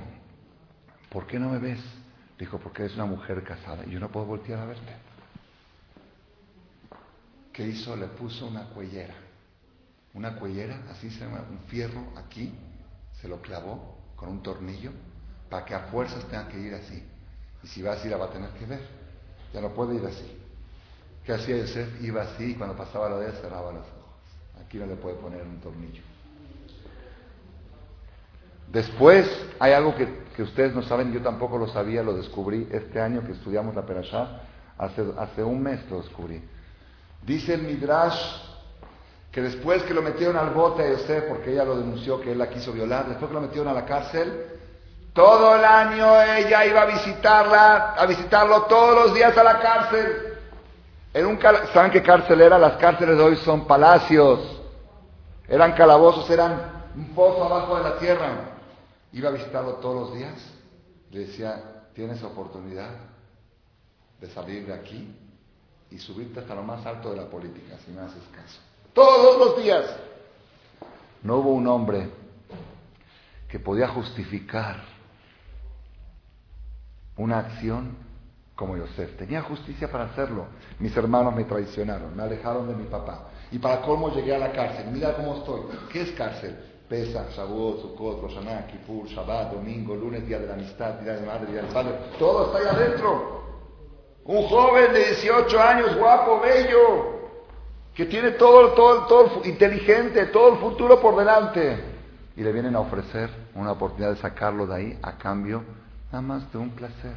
[1.10, 1.80] ¿por qué no me ves?
[2.38, 4.94] Dijo, porque eres una mujer casada y yo no puedo voltear a verte.
[7.54, 7.96] ¿Qué hizo?
[7.96, 9.16] Le puso una cuellera.
[10.14, 12.54] Una cuellera, así se llama, un fierro aquí,
[13.22, 14.92] se lo clavó con un tornillo
[15.50, 17.02] para que a fuerzas tenga que ir así.
[17.64, 18.82] Y si va así la va a tener que ver.
[19.54, 20.43] Ya no puede ir así.
[21.26, 22.02] ¿Qué hacía Yosef?
[22.02, 24.66] Iba así y cuando pasaba la vez cerraba los ojos.
[24.66, 26.04] Aquí no le puede poner un tornillo.
[28.70, 29.28] Después
[29.60, 33.34] hay algo que, ustedes no saben, yo tampoco lo sabía, lo descubrí este año que
[33.34, 34.42] estudiamos la Perashá,
[34.78, 36.44] hace, hace un mes lo descubrí.
[37.22, 38.20] Dice el Midrash
[39.32, 42.38] que después que lo metieron al bote a Yosef, porque ella lo denunció que él
[42.38, 44.46] la quiso violar, después que lo metieron a la cárcel,
[45.14, 50.33] todo el año ella iba a visitarla, a visitarlo todos los días a la cárcel.
[51.14, 51.40] En un
[51.74, 52.58] ¿Saben qué cárcel era?
[52.58, 54.62] Las cárceles de hoy son palacios.
[55.48, 58.54] Eran calabozos, eran un pozo abajo de la tierra
[59.14, 60.34] iba a visitarlo todos los días,
[61.12, 62.90] le decía, tienes oportunidad
[64.20, 65.16] de salir de aquí
[65.92, 68.60] y subirte hasta lo más alto de la política, si me haces caso.
[68.94, 69.86] Todos los días.
[71.22, 72.10] No hubo un hombre
[73.48, 74.84] que podía justificar
[77.16, 77.96] una acción
[78.56, 79.18] como Yosef.
[79.18, 80.48] Tenía justicia para hacerlo.
[80.80, 83.30] Mis hermanos me traicionaron, me alejaron de mi papá.
[83.52, 84.88] Y para cómo llegué a la cárcel.
[84.92, 85.62] Mira cómo estoy.
[85.92, 86.58] ¿Qué es cárcel?
[86.88, 91.26] Pesach, Shavuot, Sukkot, Rosh Hashanah, Kippur, Shabbat, Domingo, lunes, día de la amistad, día de
[91.26, 93.42] madre, día del padre, todo está ahí adentro.
[94.26, 97.14] Un joven de 18 años, guapo, bello,
[97.96, 101.84] que tiene todo, todo, todo, inteligente, todo el futuro por delante.
[102.36, 105.64] Y le vienen a ofrecer una oportunidad de sacarlo de ahí a cambio
[106.12, 107.16] nada más de un placer,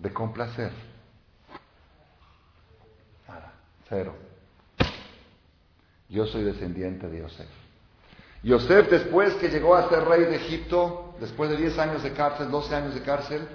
[0.00, 0.72] de complacer.
[3.28, 3.52] Nada,
[3.88, 4.14] cero.
[6.08, 7.48] Yo soy descendiente de Yosef.
[8.42, 12.50] Yosef, después que llegó a ser rey de Egipto, después de 10 años de cárcel,
[12.50, 13.46] 12 años de cárcel,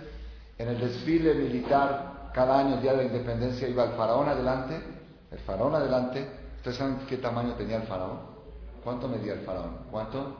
[0.58, 4.80] en el desfile militar, cada año, día de la independencia, iba el faraón adelante,
[5.32, 6.28] el faraón adelante.
[6.58, 8.20] ¿Ustedes saben qué tamaño tenía el faraón?
[8.84, 9.80] ¿Cuánto medía el faraón?
[9.90, 10.38] ¿Cuánto?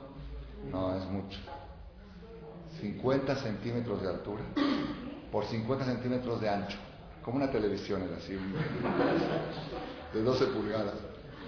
[0.70, 1.38] No, es mucho.
[2.80, 4.42] 50 centímetros de altura
[5.30, 6.78] por 50 centímetros de ancho.
[7.22, 8.38] Como una televisión era así,
[10.12, 10.94] de 12 pulgadas.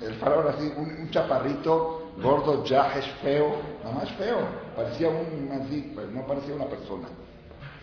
[0.03, 4.39] El faraón así, un, chaparrito, gordo, ya es feo, nada más feo.
[4.76, 7.09] Parecía un así, pues no parecía una persona.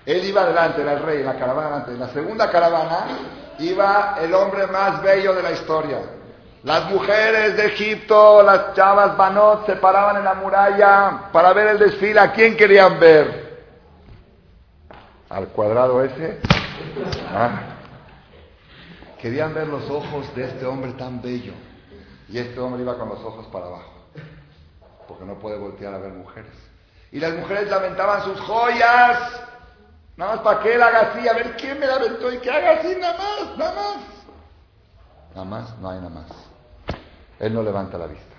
[0.06, 1.92] Él iba adelante, era el rey, la caravana adelante.
[1.92, 3.08] En la segunda caravana
[3.60, 6.00] iba el hombre más bello de la historia.
[6.64, 11.80] Las mujeres de Egipto, las chavas Banot, se paraban en la muralla para ver el
[11.80, 12.20] desfile.
[12.20, 13.45] ¿A quién querían ver?
[15.36, 16.40] Al cuadrado ese.
[17.28, 17.76] Ah.
[19.20, 21.52] Querían ver los ojos de este hombre tan bello.
[22.30, 23.92] Y este hombre iba con los ojos para abajo.
[25.10, 26.54] Porque no puede voltear a ver mujeres.
[27.12, 29.42] Y las mujeres lamentaban sus joyas.
[30.16, 32.50] Nada más para que él haga así, a ver quién me la aventó y que
[32.50, 33.98] haga así, nada más, nada más.
[35.32, 36.32] Nada más, no hay nada más.
[37.40, 38.36] Él no levanta la vista,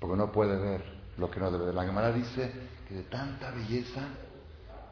[0.00, 0.82] porque no puede ver
[1.16, 1.74] lo que no debe ver.
[1.74, 2.50] La Gemara dice
[2.88, 4.00] que de tanta belleza,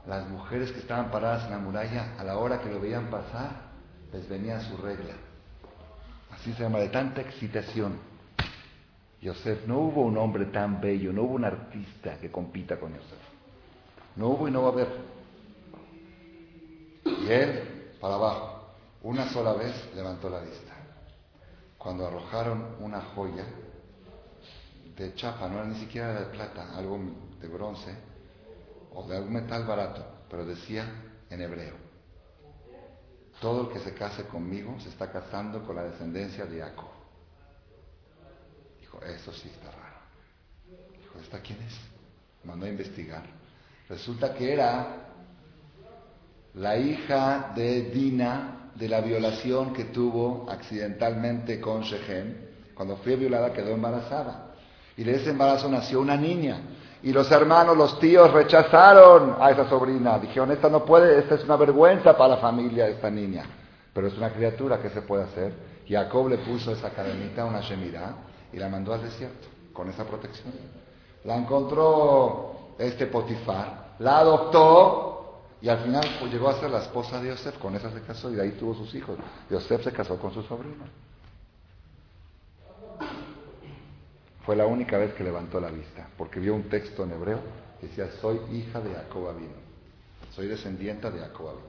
[0.08, 3.68] las mujeres que estaban paradas en la muralla, a la hora que lo veían pasar,
[4.10, 5.12] les venía su regla.
[6.30, 7.98] Así se llama, de tanta excitación.
[9.20, 13.18] Yosef, no hubo un hombre tan bello, no hubo un artista que compita con Yosef.
[14.16, 14.88] No hubo y no va a haber.
[17.04, 20.72] Y él, para abajo, una sola vez levantó la vista.
[21.76, 23.44] Cuando arrojaron una joya
[24.96, 26.98] de chapa, no era ni siquiera de plata, algo
[27.40, 28.07] de bronce
[28.98, 30.84] o de algún metal barato, pero decía
[31.30, 31.74] en hebreo,
[33.40, 36.90] todo el que se case conmigo se está casando con la descendencia de Jacob.
[38.80, 39.98] Dijo, eso sí está raro.
[41.00, 41.74] Dijo, ¿esta quién es?
[42.42, 43.22] Mandó a investigar.
[43.88, 45.12] Resulta que era
[46.54, 52.34] la hija de Dina de la violación que tuvo accidentalmente con Shechem.
[52.74, 54.54] Cuando fue violada quedó embarazada.
[54.96, 56.60] Y de ese embarazo nació una niña.
[57.02, 60.18] Y los hermanos, los tíos rechazaron a esa sobrina.
[60.18, 63.44] Dijeron, esta no puede, esta es una vergüenza para la familia de esta niña.
[63.92, 65.52] Pero es una criatura, ¿qué se puede hacer?
[65.88, 68.14] Jacob le puso esa cadenita, una shemirá,
[68.52, 70.52] y la mandó al desierto, con esa protección.
[71.24, 77.20] La encontró este Potifar, la adoptó y al final pues, llegó a ser la esposa
[77.20, 79.18] de Yosef, con esa se casó y de ahí tuvo sus hijos.
[79.50, 80.84] Yosef se casó con su sobrino.
[84.48, 87.38] Fue la única vez que levantó la vista, porque vio un texto en hebreo
[87.78, 89.52] que decía, soy hija de Jacob Abino.
[90.30, 91.66] Soy descendiente de Jacob Abino.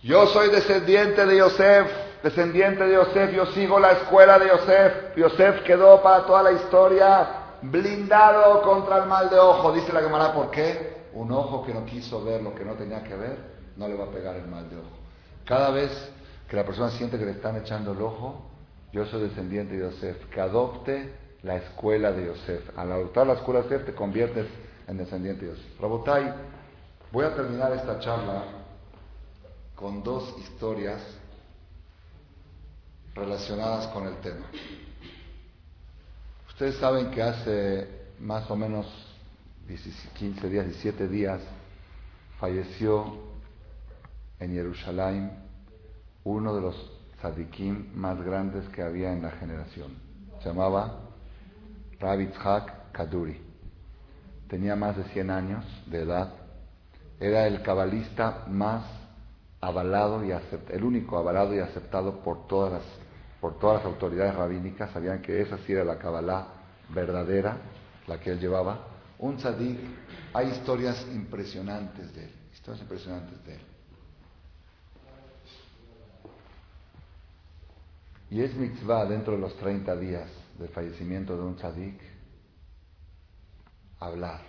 [0.00, 1.90] Yo soy descendiente de Yosef,
[2.22, 5.16] descendiente de Yosef, yo sigo la escuela de Yosef.
[5.16, 7.28] Yosef quedó para toda la historia
[7.62, 9.72] blindado contra el mal de ojo.
[9.72, 11.00] Dice la Gemara, ¿por qué?
[11.14, 13.36] un ojo que no quiso ver lo que no tenía que ver,
[13.76, 14.98] no le va a pegar el mal de ojo.
[15.44, 15.90] Cada vez
[16.48, 18.40] que la persona siente que le están echando el ojo,
[18.92, 22.78] yo soy descendiente de Yosef, que adopte la escuela de Yosef.
[22.78, 24.46] Al adoptar la escuela de Yosef te conviertes
[24.86, 25.80] en descendiente de Yosef.
[25.80, 26.34] Rabotai,
[27.12, 28.44] voy a terminar esta charla
[29.74, 31.00] con dos historias
[33.14, 34.46] relacionadas con el tema.
[36.48, 37.88] Ustedes saben que hace
[38.18, 38.86] más o menos
[40.18, 41.40] 15 días, 17 días,
[42.38, 43.30] falleció
[44.38, 45.30] en Jerusalén
[46.24, 49.94] uno de los tzadikim más grandes que había en la generación.
[50.42, 51.09] Se llamaba
[52.00, 52.30] Rabbi
[52.92, 53.38] Kaduri.
[54.48, 56.32] Tenía más de 100 años de edad.
[57.20, 58.84] Era el cabalista más
[59.60, 62.82] avalado y aceptado, el único avalado y aceptado por todas las,
[63.40, 64.90] por todas las autoridades rabínicas.
[64.92, 66.48] Sabían que esa sí era la cabalá
[66.88, 67.58] verdadera,
[68.06, 68.86] la que él llevaba.
[69.18, 69.78] Un tzadik,
[70.32, 73.60] hay historias impresionantes de él, historias impresionantes de él.
[78.30, 82.00] Y es mitzvah dentro de los 30 días del fallecimiento de un tzadik
[83.98, 84.40] hablar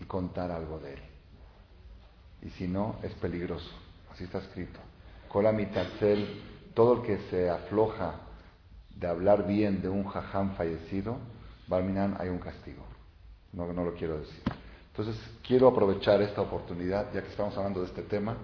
[0.00, 1.00] y contar algo de él.
[2.42, 3.70] Y si no, es peligroso.
[4.10, 4.80] Así está escrito.
[5.28, 8.20] Kola mitatzel, todo el que se afloja
[8.94, 11.18] de hablar bien de un jajam fallecido,
[11.68, 12.86] Barminan hay un castigo
[13.56, 14.42] no, no lo quiero decir.
[14.88, 18.36] Entonces, quiero aprovechar esta oportunidad, ya que estamos hablando de este tema,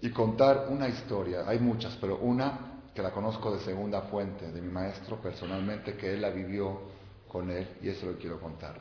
[0.00, 1.44] y contar una historia.
[1.46, 6.12] Hay muchas, pero una que la conozco de segunda fuente, de mi maestro personalmente, que
[6.12, 6.80] él la vivió
[7.28, 8.78] con él, y eso lo quiero contar.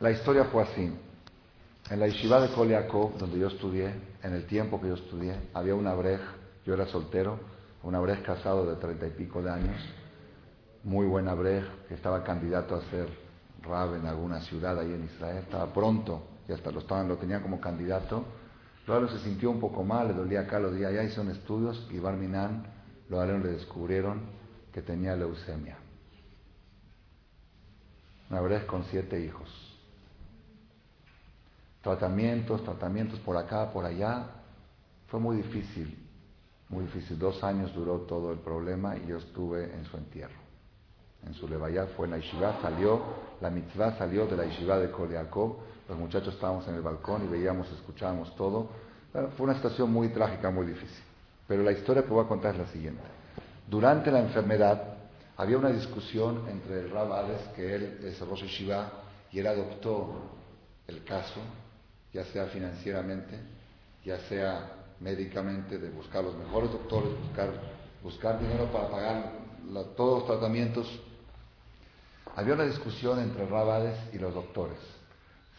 [0.00, 0.92] La historia fue así.
[1.88, 5.74] En la yeshiva de Koliakov, donde yo estudié, en el tiempo que yo estudié, había
[5.76, 6.20] una brej,
[6.66, 7.38] yo era soltero,
[7.84, 9.80] un abrej casado de treinta y pico de años,
[10.82, 13.08] muy buen abrej, que estaba candidato a ser
[13.62, 18.24] rab en alguna ciudad ahí en Israel, estaba pronto y hasta lo, tenían como candidato.
[18.86, 21.98] Luego se sintió un poco mal, le dolía acá, lo dolía allá, hizo estudios y
[21.98, 22.64] Barminan,
[23.08, 24.22] lo le descubrieron
[24.72, 25.76] que tenía leucemia.
[28.30, 29.48] Un abrej con siete hijos.
[31.82, 34.26] Tratamientos, tratamientos por acá, por allá.
[35.08, 36.02] Fue muy difícil
[36.72, 37.18] muy difícil.
[37.18, 40.42] Dos años duró todo el problema y yo estuve en su entierro.
[41.24, 43.00] en su levaya, fue en la yeshiva, salió,
[43.40, 45.56] la mitzvah salió de la yeshiva de Koliakov,
[45.88, 48.68] los muchachos estábamos en el balcón y veíamos, escuchábamos todo.
[49.36, 51.02] fue una situación muy trágica, muy difícil.
[51.46, 53.02] Pero la historia que voy a contar es la siguiente.
[53.68, 54.94] Durante la enfermedad
[55.36, 58.90] había una discusión entre el Rabades, que él es Rosh Yeshiva,
[59.32, 60.14] y él adoptó
[60.86, 61.40] el caso,
[62.12, 63.38] ya sea financieramente,
[64.04, 67.50] ya sea médicamente, de buscar los mejores doctores, buscar,
[68.02, 69.32] buscar dinero para pagar
[69.96, 71.00] todos los tratamientos.
[72.36, 74.78] Había una discusión entre Rabades y los doctores.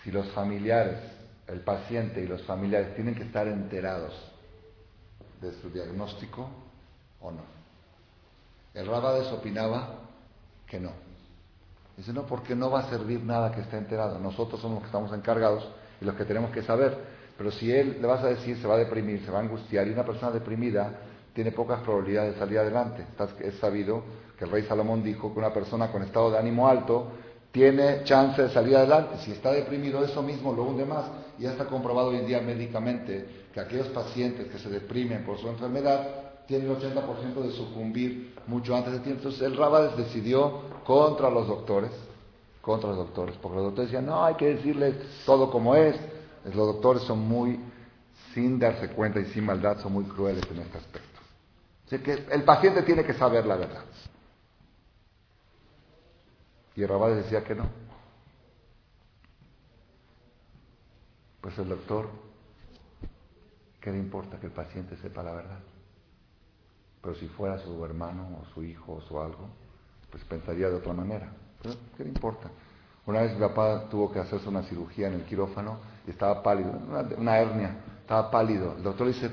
[0.04, 0.99] Si los familiares,
[1.47, 4.14] el paciente y los familiares tienen que estar enterados
[5.41, 6.49] de su diagnóstico
[7.22, 7.41] o no.
[8.74, 9.99] El Rabades opinaba
[10.68, 10.91] que no.
[11.95, 14.18] Dice, no, porque no va a servir nada que esté enterado.
[14.20, 15.70] Nosotros somos los que estamos encargados
[16.01, 16.97] y los que tenemos que saber.
[17.38, 19.88] Pero si él le vas a decir, se va a deprimir, se va a angustiar,
[19.88, 20.91] y una persona deprimida
[21.34, 23.06] tiene pocas probabilidades de salir adelante.
[23.39, 24.04] Es sabido
[24.38, 27.12] que el rey Salomón dijo que una persona con estado de ánimo alto
[27.54, 29.18] tiene chance de salir adelante.
[29.20, 31.06] Si está deprimido, eso mismo lo hunde más.
[31.38, 35.38] Y ya está comprobado hoy en día médicamente que aquellos pacientes que se deprimen por
[35.38, 36.04] su enfermedad
[36.47, 39.20] tienen el 80% de sucumbir mucho antes de tiempo.
[39.20, 41.91] Entonces el Rabades decidió contra los doctores,
[42.60, 45.95] contra los doctores, porque los doctores decían, no, hay que decirles todo como es.
[46.45, 47.60] Los doctores son muy,
[48.34, 51.20] sin darse cuenta y sin maldad, son muy crueles en este aspecto.
[51.86, 53.84] Así que el paciente tiene que saber la verdad.
[56.76, 57.68] Y Rabades decía que no.
[61.42, 62.10] Pues el doctor,
[63.82, 65.60] ¿qué le importa que el paciente sepa la verdad?
[67.02, 69.50] Pero si fuera su hermano o su hijo o su algo,
[70.10, 71.30] pues pensaría de otra manera.
[71.62, 72.50] Pero ¿qué le importa?
[73.06, 76.72] Una vez mi papá tuvo que hacerse una cirugía en el quirófano y estaba pálido,
[77.18, 78.76] una, hernia, estaba pálido.
[78.78, 79.30] El doctor dice,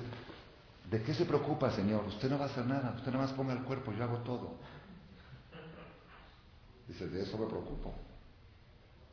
[0.91, 2.05] ¿de qué se preocupa, señor?
[2.09, 4.55] Usted no va a hacer nada, usted nada más ponga el cuerpo, yo hago todo.
[6.91, 7.93] Dice, de eso me preocupo,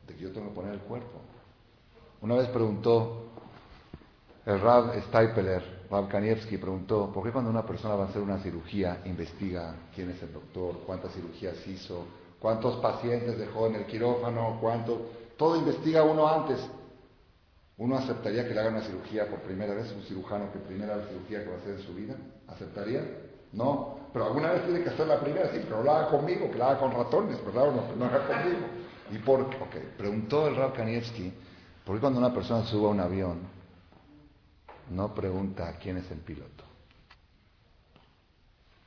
[0.08, 1.20] de que yo tengo que poner el cuerpo.
[2.20, 3.28] Una vez preguntó
[4.44, 8.42] el Rab Steipeler, Rab Kanievski, preguntó, ¿por qué cuando una persona va a hacer una
[8.42, 12.04] cirugía investiga quién es el doctor, cuántas cirugías hizo,
[12.40, 16.58] cuántos pacientes dejó en el quirófano, cuánto, todo investiga uno antes.
[17.76, 21.44] ¿Uno aceptaría que le haga una cirugía por primera vez, un cirujano que primera cirugía
[21.44, 22.16] que va a hacer en su vida?
[22.48, 23.27] ¿Aceptaría?
[23.52, 26.58] No, pero alguna vez tiene que hacer la primera, sí, pero lo haga conmigo, que
[26.58, 27.72] lo haga con ratones, ¿verdad?
[27.72, 28.66] No, no haga conmigo.
[29.10, 29.56] ¿Y por qué?
[29.56, 31.32] Ok, preguntó el Rab Kanievski,
[31.84, 33.38] ¿por qué cuando una persona sube a un avión
[34.90, 36.64] no pregunta quién es el piloto?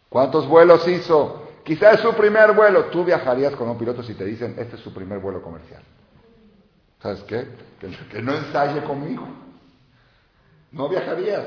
[0.10, 1.48] ¿Cuántos vuelos hizo?
[1.64, 2.86] Quizás es su primer vuelo.
[2.86, 5.82] Tú viajarías con un piloto si te dicen, este es su primer vuelo comercial.
[7.02, 7.48] ¿Sabes qué?
[7.80, 9.26] Que, no ensaye conmigo.
[10.72, 11.46] No viajarías.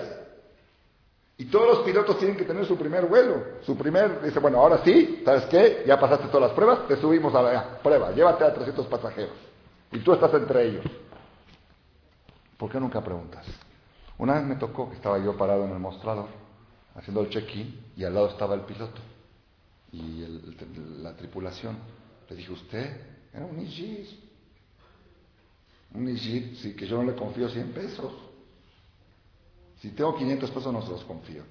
[1.37, 3.59] Y todos los pilotos tienen que tener su primer vuelo.
[3.63, 5.83] Su primer, dice, bueno, ahora sí, ¿sabes qué?
[5.87, 9.35] Ya pasaste todas las pruebas, te subimos a la prueba, llévate a 300 pasajeros.
[9.91, 10.85] Y tú estás entre ellos.
[12.57, 13.45] ¿Por qué nunca preguntas?
[14.17, 16.29] Una vez me tocó que estaba yo parado en el mostrador,
[16.95, 19.01] haciendo el check-in, y al lado estaba el piloto
[19.95, 20.25] y
[21.01, 21.77] la tripulación.
[22.29, 23.01] Le dije, ¿usted?
[23.33, 24.09] Era un Ijit.
[25.95, 28.13] Un Ijit, sí, que yo no le confío 100 pesos.
[29.85, 31.43] Si tengo 500 pesos no se los confío.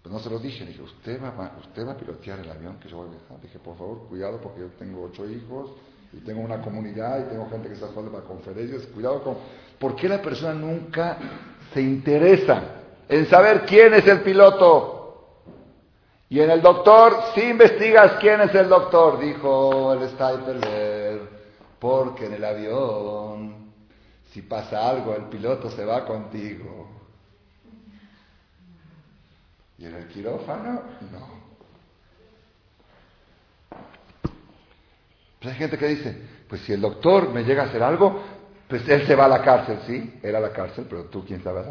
[0.00, 0.64] Pues no se los dije.
[0.64, 3.40] Dije, ¿usted va, ¿usted va a pilotear el avión que yo voy a viajar?
[3.42, 5.72] dije, por favor, cuidado porque yo tengo ocho hijos
[6.14, 8.86] y tengo una comunidad y tengo gente que está haciendo para conferencias.
[8.86, 9.36] Cuidado con...
[9.78, 11.18] ¿Por qué la persona nunca
[11.74, 12.62] se interesa
[13.06, 15.42] en saber quién es el piloto?
[16.30, 21.20] Y en el doctor, si investigas quién es el doctor, dijo el Steiperler,
[21.78, 23.74] porque en el avión,
[24.30, 26.91] si pasa algo, el piloto se va contigo.
[29.82, 30.80] Y en el quirófano,
[31.10, 31.42] no.
[35.40, 38.22] Pues hay gente que dice, pues si el doctor me llega a hacer algo,
[38.68, 41.64] pues él se va a la cárcel, sí, era la cárcel, pero tú quién sabe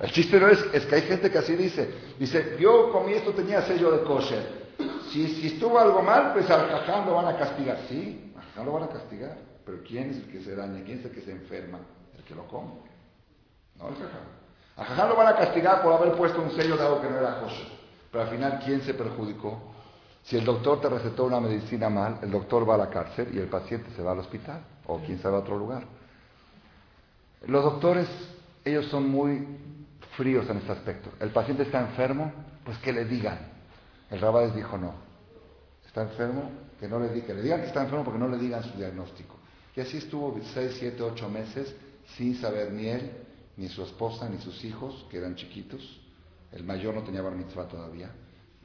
[0.00, 1.92] el chiste no es, es que hay gente que así dice.
[2.20, 4.68] Dice, yo comí esto, tenía sello de kosher.
[5.10, 7.78] Si, si estuvo algo mal, pues al jaján lo van a castigar.
[7.88, 9.36] Sí, al jaján lo van a castigar.
[9.66, 10.84] Pero ¿quién es el que se daña?
[10.84, 11.80] ¿Quién es el que se enferma?
[12.16, 12.74] El que lo come.
[13.74, 14.37] No el jaján.
[14.78, 17.18] Al jaján lo van a castigar por haber puesto un sello de algo que no
[17.18, 17.66] era kosher.
[18.12, 19.60] Pero al final, ¿quién se perjudicó?
[20.22, 23.38] Si el doctor te recetó una medicina mal, el doctor va a la cárcel y
[23.38, 24.62] el paciente se va al hospital.
[24.86, 25.82] O quién sabe a otro lugar.
[27.46, 28.08] Los doctores,
[28.64, 29.46] ellos son muy
[30.16, 31.10] fríos en este aspecto.
[31.18, 32.32] El paciente está enfermo,
[32.64, 33.38] pues que le digan.
[34.10, 34.94] El Rabades dijo no.
[35.86, 38.38] Está enfermo, que no le digan, que le digan que está enfermo porque no le
[38.38, 39.36] digan su diagnóstico.
[39.74, 41.74] Y así estuvo 6, 7, 8 meses
[42.16, 43.27] sin saber ni él,
[43.58, 46.00] ni su esposa, ni sus hijos, que eran chiquitos.
[46.52, 47.34] El mayor no tenía bar
[47.68, 48.10] todavía.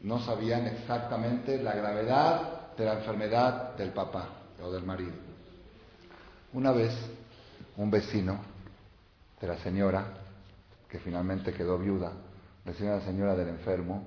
[0.02, 4.30] no sabían exactamente la gravedad de la enfermedad del papá
[4.62, 5.14] o del marido.
[6.54, 6.94] Una vez,
[7.78, 8.38] un vecino
[9.42, 10.06] de la señora,
[10.88, 12.12] que finalmente quedó viuda,
[12.64, 14.06] vecino de la señora del enfermo,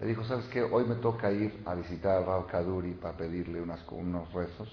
[0.00, 0.62] le dijo, ¿sabes qué?
[0.62, 4.68] Hoy me toca ir a visitar a Raúl Kaduri para pedirle unos rezos.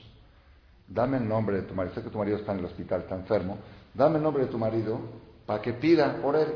[0.87, 1.95] Dame el nombre de tu marido.
[1.95, 3.57] Sé que tu marido está en el hospital, está enfermo.
[3.95, 6.53] Dame el nombre de tu marido para que pida por él.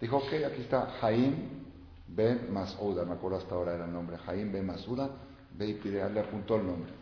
[0.00, 1.64] Dijo, ok, aquí está Jaim
[2.08, 5.10] Ben Masuda, me acuerdo hasta ahora era el nombre, Jaim Ben Masuda,
[5.52, 6.92] ve y pide, le apuntó el nombre.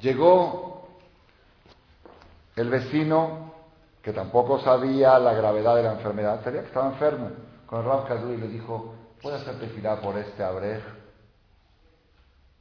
[0.00, 0.88] Llegó
[2.54, 3.52] el vecino,
[4.02, 7.30] que tampoco sabía la gravedad de la enfermedad, sabía que estaba enfermo,
[7.66, 10.80] con el Rav Kaduri y le dijo, ¿puede hacerte filar por este abrej?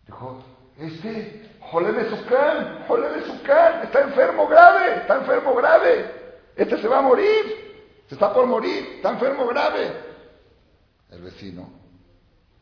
[0.07, 0.39] Dijo,
[0.78, 6.24] este, Joleme Sukan, Joleme Sukan, está enfermo grave, está enfermo grave,
[6.56, 9.91] este se va a morir, se está por morir, está enfermo grave.
[11.12, 11.70] El vecino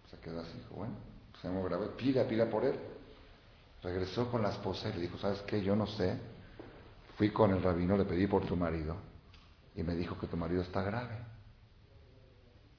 [0.10, 0.96] se quedó así, dijo, bueno,
[1.42, 2.76] se enfermo grave, pida, pida por él.
[3.82, 5.62] Regresó con la esposa y le dijo, ¿sabes qué?
[5.62, 6.18] Yo no sé.
[7.18, 8.96] Fui con el rabino, le pedí por tu marido
[9.76, 11.18] y me dijo que tu marido está grave.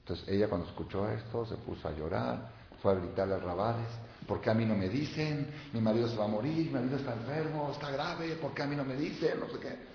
[0.01, 2.51] Entonces ella cuando escuchó esto se puso a llorar,
[2.83, 3.89] fue a gritarle al rabades,
[4.27, 5.51] ¿por qué a mí no me dicen?
[5.73, 8.67] Mi marido se va a morir, mi marido está enfermo, está grave, ¿por qué a
[8.67, 9.41] mí no me dicen?
[9.41, 9.94] No sé qué.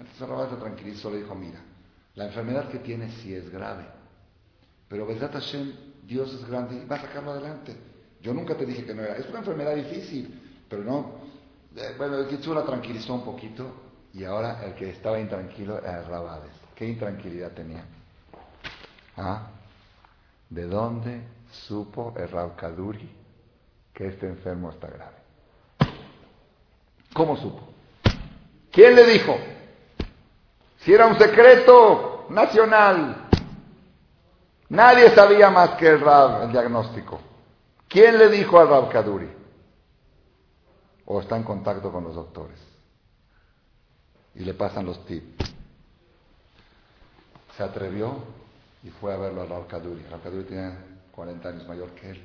[0.00, 1.60] Entonces rabades se tranquilizó, le dijo, mira,
[2.14, 3.84] la enfermedad que tienes sí es grave,
[4.88, 5.72] pero Besat Hashem,
[6.04, 7.76] Dios es grande y va a sacarlo adelante.
[8.22, 9.16] Yo nunca te dije que no era.
[9.16, 11.14] Es una enfermedad difícil, pero no.
[11.76, 13.72] Eh, bueno, el Kitsur la tranquilizó un poquito
[14.12, 16.50] y ahora el que estaba intranquilo era Rabades.
[16.74, 17.84] ¿Qué intranquilidad tenía?
[19.16, 19.50] ¿Ah?
[20.48, 23.08] ¿De dónde supo el Rab Kaduri
[23.92, 25.16] que este enfermo está grave?
[27.12, 27.68] ¿Cómo supo?
[28.72, 29.36] ¿Quién le dijo?
[30.80, 33.28] Si era un secreto nacional.
[34.70, 37.20] Nadie sabía más que el Rab el diagnóstico.
[37.88, 39.28] ¿Quién le dijo al Rab Kaduri?
[41.06, 42.58] O está en contacto con los doctores.
[44.34, 45.52] Y le pasan los tips.
[47.56, 48.14] Se atrevió
[48.84, 50.02] y fue a verlo al Rab Kaduri.
[50.04, 50.72] Rab Kaduri tiene
[51.12, 52.22] 40 años mayor que él.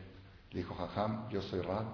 [0.51, 1.85] Le dijo, Jajam, yo soy Rab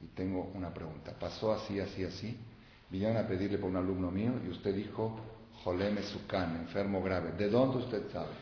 [0.00, 1.12] y tengo una pregunta.
[1.20, 2.40] Pasó así, así, así.
[2.88, 5.18] Vinieron a pedirle por un alumno mío y usted dijo,
[5.64, 7.32] Joleme Sukan, enfermo grave.
[7.32, 8.32] ¿De dónde usted sabe?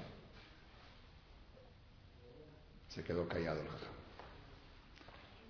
[2.89, 3.95] Se quedó callado el Jajam.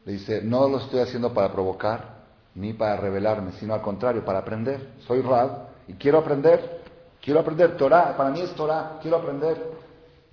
[0.05, 2.21] Le dice, no lo estoy haciendo para provocar
[2.55, 4.95] ni para revelarme, sino al contrario, para aprender.
[5.07, 6.81] Soy Rab y quiero aprender.
[7.21, 9.73] Quiero aprender Torah, para mí es Torah, quiero aprender.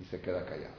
[0.00, 0.78] Y se queda callado.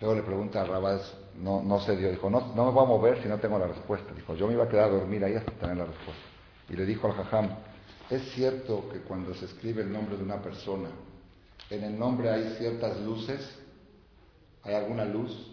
[0.00, 2.88] Luego le pregunta a Rabás, no, no se dio, dijo, no, no me voy a
[2.88, 4.12] mover si no tengo la respuesta.
[4.12, 6.22] Dijo, yo me iba a quedar a dormir ahí hasta tener la respuesta.
[6.68, 7.48] Y le dijo al Jajam,
[8.10, 10.88] es cierto que cuando se escribe el nombre de una persona,
[11.70, 13.40] en el nombre hay ciertas luces,
[14.62, 15.52] hay alguna luz,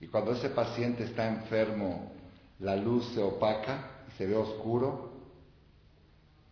[0.00, 2.12] y cuando ese paciente está enfermo,
[2.60, 5.12] la luz se opaca y se ve oscuro,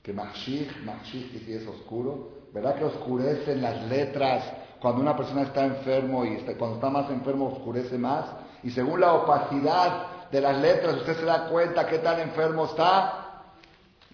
[0.03, 4.45] que Machich, Machich que sí es oscuro, ¿verdad que oscurecen las letras
[4.81, 8.27] cuando una persona está enfermo y cuando está más enfermo oscurece más?
[8.63, 13.26] Y según la opacidad de las letras, usted se da cuenta qué tan enfermo está.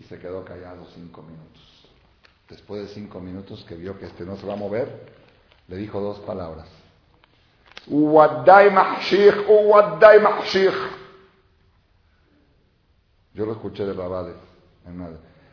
[0.01, 1.88] Y se quedó callado cinco minutos.
[2.49, 5.12] Después de cinco minutos que vio que este no se va a mover,
[5.68, 6.68] le dijo dos palabras.
[13.34, 14.36] Yo lo escuché de Rabades.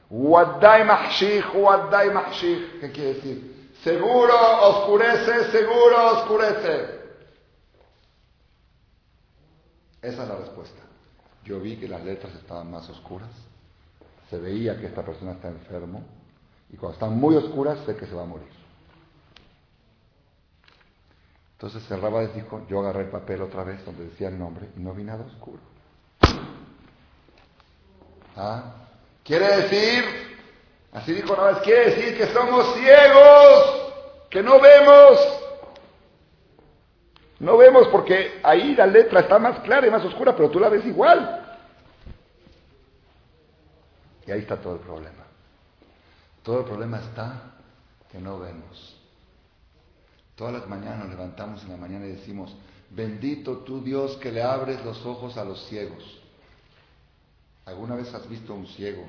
[0.10, 1.46] Uwaddai mahshich.
[2.82, 3.72] ¿Qué quiere decir?
[3.84, 4.34] Seguro
[4.64, 7.00] oscurece, seguro oscurece.
[10.02, 10.82] Esa es la respuesta.
[11.44, 13.30] Yo vi que las letras estaban más oscuras.
[14.30, 16.04] Se veía que esta persona está enfermo.
[16.72, 18.48] Y cuando están muy oscuras, sé que se va a morir.
[21.54, 24.80] Entonces el Rabades dijo, yo agarré el papel otra vez donde decía el nombre y
[24.80, 25.60] no vi nada oscuro.
[28.38, 28.76] ¿Ah?
[29.26, 30.06] Quiere decir,
[30.94, 33.94] así dijo Rabades, quiere decir que somos ciegos,
[34.30, 35.20] que no vemos.
[37.40, 40.70] No vemos porque ahí la letra está más clara y más oscura, pero tú la
[40.70, 41.49] ves igual.
[44.30, 45.26] Y ahí está todo el problema.
[46.44, 47.52] Todo el problema está
[48.12, 48.96] que no vemos.
[50.36, 52.56] Todas las mañanas nos levantamos en la mañana y decimos,
[52.92, 56.22] bendito tú Dios que le abres los ojos a los ciegos.
[57.66, 59.04] ¿Alguna vez has visto un ciego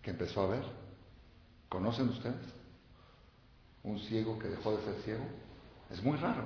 [0.00, 0.64] que empezó a ver?
[1.68, 2.46] ¿Conocen ustedes?
[3.82, 5.24] Un ciego que dejó de ser ciego.
[5.90, 6.44] Es muy raro.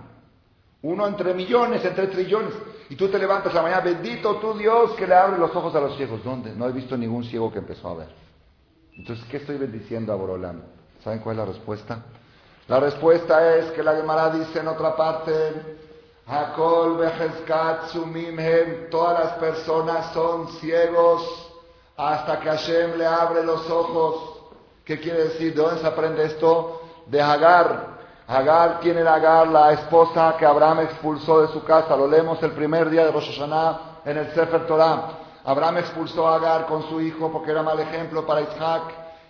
[0.82, 2.52] Uno entre millones, entre trillones.
[2.88, 5.80] Y tú te levantas la mañana, bendito tú Dios que le abres los ojos a
[5.80, 6.22] los ciegos.
[6.22, 6.54] ¿Dónde?
[6.54, 8.08] No he visto ningún ciego que empezó a ver.
[8.96, 10.62] Entonces, ¿qué estoy bendiciendo a Borolán?
[11.02, 12.02] ¿Saben cuál es la respuesta?
[12.68, 15.32] La respuesta es que la Gemara dice en otra parte,
[16.26, 16.98] Hakol
[18.90, 21.52] todas las personas son ciegos
[21.96, 24.40] hasta que Hashem le abre los ojos.
[24.84, 25.54] ¿Qué quiere decir?
[25.54, 26.82] ¿De dónde se aprende esto?
[27.06, 27.95] De Hagar.
[28.28, 29.46] Hagar, ¿quién era Hagar?
[29.48, 31.96] La esposa que Abraham expulsó de su casa.
[31.96, 35.18] Lo leemos el primer día de Rosh Hashanah en el Sefer Torah.
[35.44, 38.82] Abraham expulsó a Agar con su hijo porque era mal ejemplo para Isaac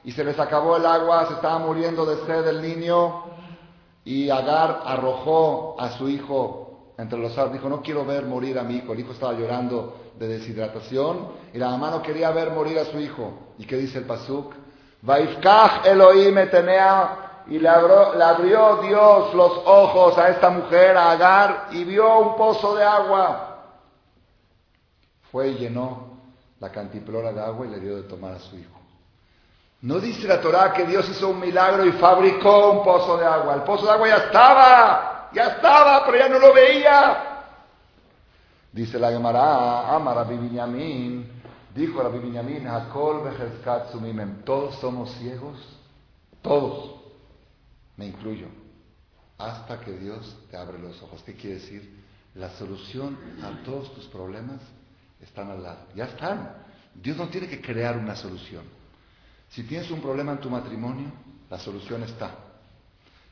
[0.03, 3.25] y se les acabó el agua, se estaba muriendo de sed el niño
[4.03, 7.61] y Agar arrojó a su hijo entre los árboles.
[7.61, 8.95] Dijo, no quiero ver morir a mi hijo.
[8.95, 12.99] El hijo estaba llorando de deshidratación y la mamá no quería ver morir a su
[12.99, 13.33] hijo.
[13.59, 14.55] ¿Y qué dice el pasuk?
[15.03, 21.85] Vaifkach Elohim etenea y le abrió, Dios los ojos a esta mujer, a Agar, y
[21.85, 23.59] vio un pozo de agua.
[25.31, 26.19] Fue y llenó
[26.61, 28.79] la cantiplora de agua y le dio de tomar a su hijo.
[29.83, 33.55] No dice la Torah que Dios hizo un milagro y fabricó un pozo de agua.
[33.55, 35.29] El pozo de agua ya estaba.
[35.33, 37.37] Ya estaba, pero ya no lo veía.
[38.73, 41.43] Dice la Gemara, ama Rabbi Binyamin,
[41.75, 43.23] dijo Rabbi Binyamin, Hakol
[43.91, 45.57] Sumimem, todos somos ciegos,
[46.43, 46.96] todos,
[47.97, 48.47] me incluyo,
[49.39, 51.23] hasta que Dios te abre los ojos.
[51.25, 52.05] ¿Qué quiere decir?
[52.35, 54.61] La solución a todos tus problemas
[55.21, 56.65] están al lado, ya están.
[56.95, 58.65] Dios no tiene que crear una solución.
[59.51, 61.11] Si tienes un problema en tu matrimonio,
[61.49, 62.31] la solución está.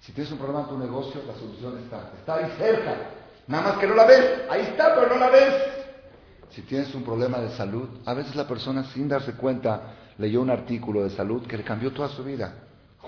[0.00, 2.12] Si tienes un problema en tu negocio, la solución está.
[2.18, 3.10] Está ahí cerca.
[3.46, 4.42] Nada más que no la ves.
[4.50, 5.54] Ahí está, pero no la ves.
[6.50, 10.50] Si tienes un problema de salud, a veces la persona sin darse cuenta leyó un
[10.50, 12.54] artículo de salud que le cambió toda su vida.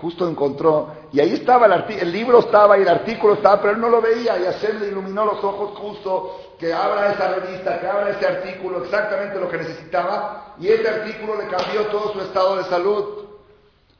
[0.00, 3.80] Justo encontró, y ahí estaba el, el libro estaba y el artículo estaba, pero él
[3.80, 7.86] no lo veía y Hashem le iluminó los ojos justo que abra esa revista, que
[7.86, 12.56] abra ese artículo, exactamente lo que necesitaba, y ese artículo le cambió todo su estado
[12.56, 13.26] de salud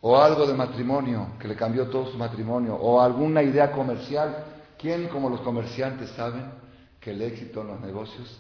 [0.01, 4.45] o algo de matrimonio que le cambió todo su matrimonio, o alguna idea comercial.
[4.79, 6.53] ¿Quién como los comerciantes saben
[7.01, 8.39] que el éxito en los negocios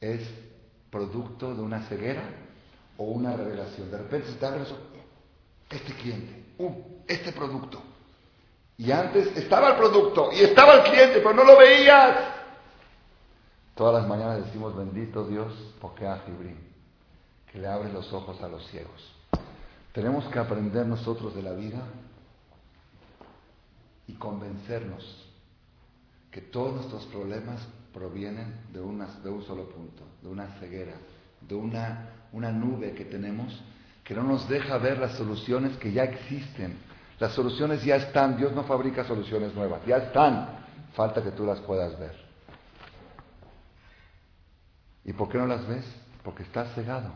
[0.00, 0.20] es
[0.90, 2.22] producto de una ceguera
[2.98, 3.90] o una revelación?
[3.90, 4.62] De repente se te abre
[5.70, 6.43] este cliente,
[7.06, 7.82] este producto.
[8.76, 12.16] Y antes estaba el producto y estaba el cliente, pero no lo veías.
[13.74, 16.24] Todas las mañanas decimos, bendito Dios, porque a
[17.50, 19.14] que le abre los ojos a los ciegos.
[19.92, 21.82] Tenemos que aprender nosotros de la vida
[24.08, 25.24] y convencernos
[26.32, 27.60] que todos nuestros problemas
[27.92, 30.94] provienen de, de un solo punto, de una ceguera,
[31.40, 33.62] de una, una nube que tenemos
[34.04, 36.76] que no nos deja ver las soluciones que ya existen.
[37.18, 40.48] Las soluciones ya están, Dios no fabrica soluciones nuevas, ya están,
[40.92, 42.14] falta que tú las puedas ver.
[45.04, 45.84] ¿Y por qué no las ves?
[46.22, 47.12] Porque estás cegado.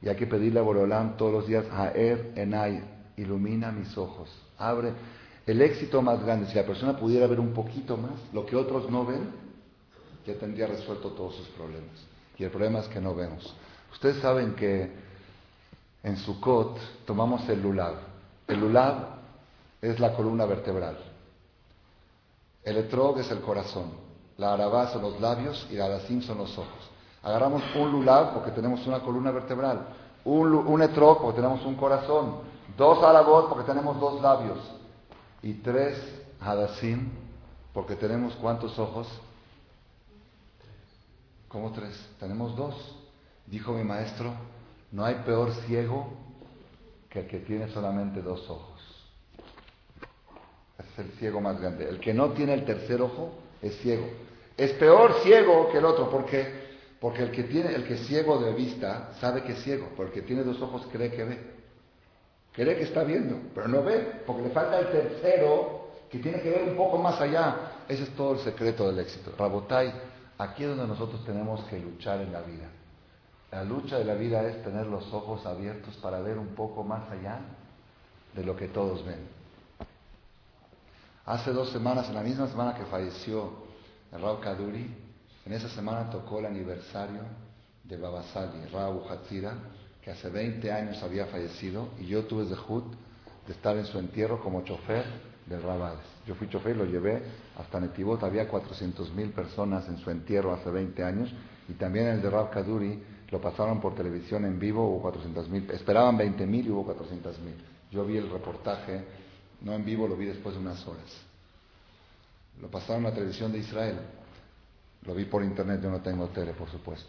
[0.00, 2.82] Y hay que pedirle a Borolán todos los días, Haer Enay,
[3.16, 4.92] ilumina mis ojos, abre.
[5.46, 8.90] El éxito más grande, si la persona pudiera ver un poquito más, lo que otros
[8.90, 9.30] no ven,
[10.26, 12.06] ya tendría resuelto todos sus problemas.
[12.38, 13.54] Y el problema es que no vemos.
[13.92, 14.90] Ustedes saben que
[16.02, 17.94] en Sukkot tomamos el lulav.
[18.48, 18.96] El lulav
[19.80, 20.96] es la columna vertebral.
[22.64, 23.92] El etrog es el corazón.
[24.38, 26.90] La arabá son los labios y la alacim son los ojos.
[27.22, 29.86] Agarramos un lulav porque tenemos una columna vertebral,
[30.24, 32.38] un, un etrog porque tenemos un corazón,
[32.76, 34.58] dos arabot porque tenemos dos labios
[35.42, 35.98] y tres
[36.40, 37.10] hadasim
[37.72, 39.08] porque tenemos cuántos ojos?
[41.48, 41.94] ¿Cómo tres?
[42.18, 42.74] Tenemos dos.
[43.46, 44.32] Dijo mi maestro,
[44.92, 46.12] no hay peor ciego
[47.08, 48.80] que el que tiene solamente dos ojos.
[50.78, 51.88] es el ciego más grande.
[51.88, 54.06] El que no tiene el tercer ojo es ciego.
[54.56, 56.62] Es peor ciego que el otro porque
[57.02, 60.20] porque el que tiene, el que es ciego de vista, sabe que es ciego, porque
[60.20, 61.38] el que tiene dos ojos cree que ve.
[62.52, 66.50] Cree que está viendo, pero no ve, porque le falta el tercero que tiene que
[66.50, 67.72] ver un poco más allá.
[67.88, 69.32] Ese es todo el secreto del éxito.
[69.36, 69.92] Rabotai,
[70.38, 72.70] aquí es donde nosotros tenemos que luchar en la vida.
[73.52, 77.10] La lucha de la vida es tener los ojos abiertos para ver un poco más
[77.10, 77.38] allá
[78.34, 79.28] de lo que todos ven.
[81.26, 83.52] Hace dos semanas, en la misma semana que falleció
[84.10, 84.96] el Raúl Kaduri,
[85.44, 87.20] en esa semana tocó el aniversario
[87.84, 89.54] de Babasali, Raúl Hatzira,
[90.00, 92.84] que hace 20 años había fallecido, y yo tuve Jud
[93.46, 95.04] de estar en su entierro como chofer
[95.44, 96.06] del Rabades.
[96.26, 97.22] Yo fui chofer y lo llevé
[97.58, 101.30] hasta Netivot, había 400.000 personas en su entierro hace 20 años,
[101.68, 106.18] y también el de Rab Kaduri lo pasaron por televisión en vivo, hubo 400.000, esperaban
[106.18, 107.32] 20.000 y hubo 400.000.
[107.90, 109.02] Yo vi el reportaje,
[109.62, 111.10] no en vivo, lo vi después de unas horas.
[112.60, 113.98] Lo pasaron en la televisión de Israel.
[115.06, 117.08] Lo vi por internet, yo no tengo tele, por supuesto.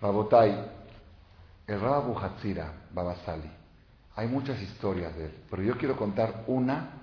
[0.00, 0.64] Rabotai,
[1.66, 3.50] el Rabu Hatzira, Babasali.
[4.16, 7.02] Hay muchas historias de él, pero yo quiero contar una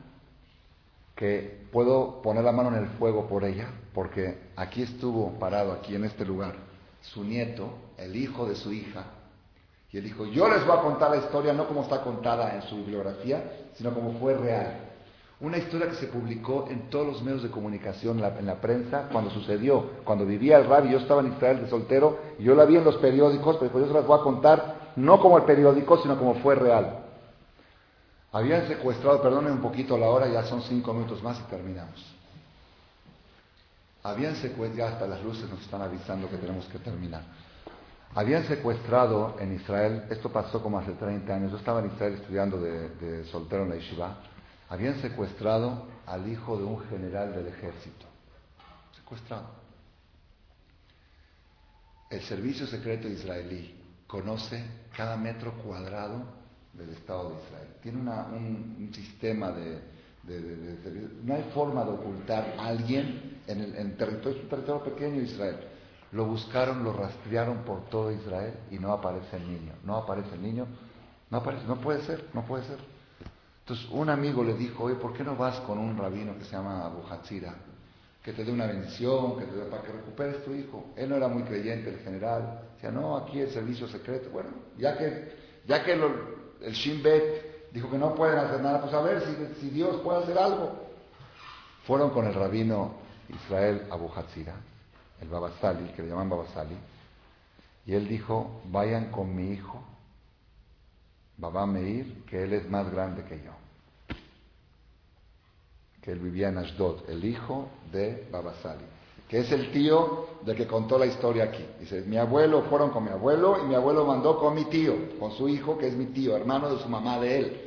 [1.15, 5.93] que puedo poner la mano en el fuego por ella, porque aquí estuvo parado, aquí
[5.93, 6.55] en este lugar,
[7.01, 9.05] su nieto, el hijo de su hija,
[9.91, 12.61] y él dijo, yo les voy a contar la historia no como está contada en
[12.63, 14.91] su bibliografía, sino como fue real.
[15.41, 19.31] Una historia que se publicó en todos los medios de comunicación, en la, prensa, cuando
[19.31, 22.77] sucedió, cuando vivía el rabbi, yo estaba en Israel de soltero, y yo la vi
[22.77, 26.17] en los periódicos, pero yo se las voy a contar no como el periódico, sino
[26.17, 26.99] como fue real.
[28.31, 32.15] Habían secuestrado, perdónenme un poquito la hora, ya son cinco minutos más y terminamos.
[34.03, 37.23] Habían secuestrado, hasta las luces nos están avisando que tenemos que terminar.
[38.13, 42.59] Habían secuestrado en Israel, esto pasó como hace 30 años, yo estaba en Israel estudiando
[42.59, 44.17] de, de soltero en la yeshiva,
[44.69, 48.05] habían secuestrado al hijo de un general del ejército.
[48.95, 49.61] Secuestrado.
[52.09, 53.73] El servicio secreto israelí
[54.07, 54.61] conoce
[54.95, 56.25] cada metro cuadrado
[56.73, 57.67] del Estado de Israel.
[57.81, 59.79] Tiene un, sistema de,
[61.23, 65.57] No hay forma de ocultar a alguien en el territorio, es un territorio pequeño Israel.
[66.11, 69.73] Lo buscaron, lo rastrearon por todo Israel y no aparece el niño.
[69.85, 70.67] No aparece el niño,
[71.29, 72.77] no aparece, no puede ser, no puede ser.
[73.61, 76.51] Entonces un amigo le dijo, oye, ¿por qué no vas con un rabino que se
[76.51, 77.53] llama Abu Hatzira?
[78.21, 80.91] Que te dé una bendición, que te dé, para que recuperes tu hijo.
[80.95, 82.61] Él no era muy creyente, el general.
[82.75, 84.29] Decía, no, aquí el servicio secreto.
[84.29, 85.35] Bueno, ya que,
[85.65, 89.61] ya que el Shin Bet dijo que no pueden hacer nada, pues a ver si,
[89.61, 90.87] si Dios puede hacer algo.
[91.85, 92.95] Fueron con el rabino
[93.29, 94.55] Israel Abu Hatzira,
[95.21, 96.77] el Babasali, que le llaman Babasali,
[97.85, 99.81] y él dijo, vayan con mi hijo
[101.67, 103.51] Meir, que él es más grande que yo.
[106.01, 108.83] Que él vivía en Ashdod, el hijo de Baba Sali,
[109.27, 111.65] que es el tío del que contó la historia aquí.
[111.79, 115.31] Dice, mi abuelo fueron con mi abuelo y mi abuelo mandó con mi tío, con
[115.31, 117.61] su hijo, que es mi tío, hermano de su mamá de él.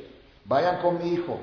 [0.45, 1.37] Vayan con mi hijo.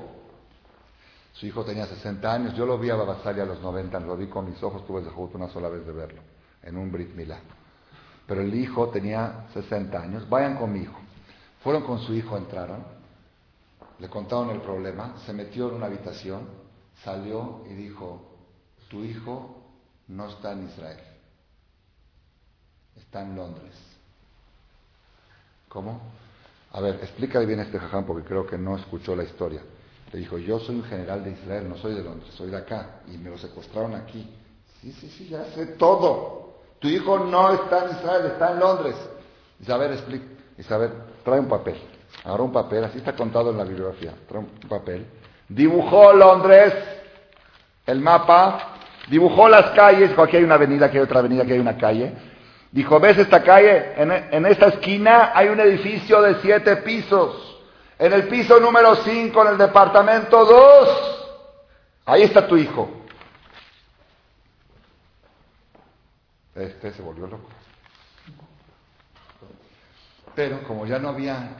[1.33, 4.27] Su hijo tenía 60 años, yo lo vi a Babasali a los 90, lo vi
[4.27, 6.21] con mis ojos, tuve justo una sola vez de verlo,
[6.61, 7.39] en un Brit Milá.
[8.27, 10.99] Pero el hijo tenía 60 años, vayan con mi hijo.
[11.63, 12.83] Fueron con su hijo, entraron,
[13.99, 16.47] le contaron el problema, se metió en una habitación,
[17.03, 18.37] salió y dijo,
[18.89, 19.63] tu hijo
[20.09, 20.99] no está en Israel,
[22.95, 23.73] está en Londres.
[25.67, 25.99] ¿Cómo?
[26.73, 29.61] A ver, explícale bien este jaján porque creo que no escuchó la historia.
[30.13, 33.01] Le dijo, yo soy un general de Israel, no soy de Londres, soy de acá,
[33.11, 34.29] y me lo secuestraron aquí.
[34.79, 36.53] Sí, sí, sí, ya sé todo.
[36.79, 38.95] Tu hijo no está en Israel, está en Londres.
[39.67, 40.77] Ver, explica.
[40.77, 40.91] Ver,
[41.23, 41.77] trae un papel.
[42.25, 44.13] Ahora un papel, así está contado en la bibliografía.
[44.27, 45.07] Trae un papel.
[45.49, 46.75] Dibujó Londres,
[47.87, 48.75] el mapa,
[49.09, 51.77] dibujó las calles, dijo, aquí hay una avenida, aquí hay otra avenida, aquí hay una
[51.77, 52.13] calle.
[52.71, 53.93] Dijo, ¿ves esta calle?
[53.97, 57.52] En, en esta esquina hay un edificio de siete pisos.
[58.03, 61.25] En el piso número cinco, en el departamento dos,
[62.05, 62.89] ahí está tu hijo.
[66.53, 67.47] Este se volvió loco.
[70.35, 71.51] Pero como ya no había,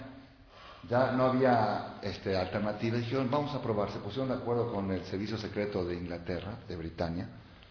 [0.90, 3.92] ya no había este, alternativa, dijeron, vamos a probar.
[3.92, 7.30] Se pusieron de acuerdo con el servicio secreto de Inglaterra, de Britania.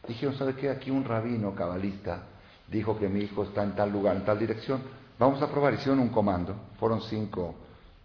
[0.08, 0.70] Dijeron, ¿sabe qué?
[0.70, 2.22] Aquí un rabino cabalista
[2.68, 4.82] dijo que mi hijo está en tal lugar, en tal dirección.
[5.18, 5.74] Vamos a probar.
[5.74, 6.56] Hicieron un comando.
[6.80, 7.56] Fueron cinco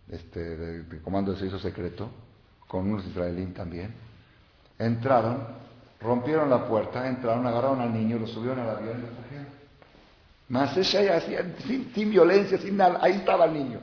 [0.10, 2.10] este, de, comando de servicio secreto,
[2.68, 3.94] con unos israelíes también.
[4.80, 5.48] Entraron,
[6.02, 9.48] rompieron la puerta, entraron, agarraron al niño, lo subieron al avión y lo trajeron.
[10.50, 13.00] Más ella sin, sin violencia, sin nada.
[13.02, 13.80] Ahí estaba el niño.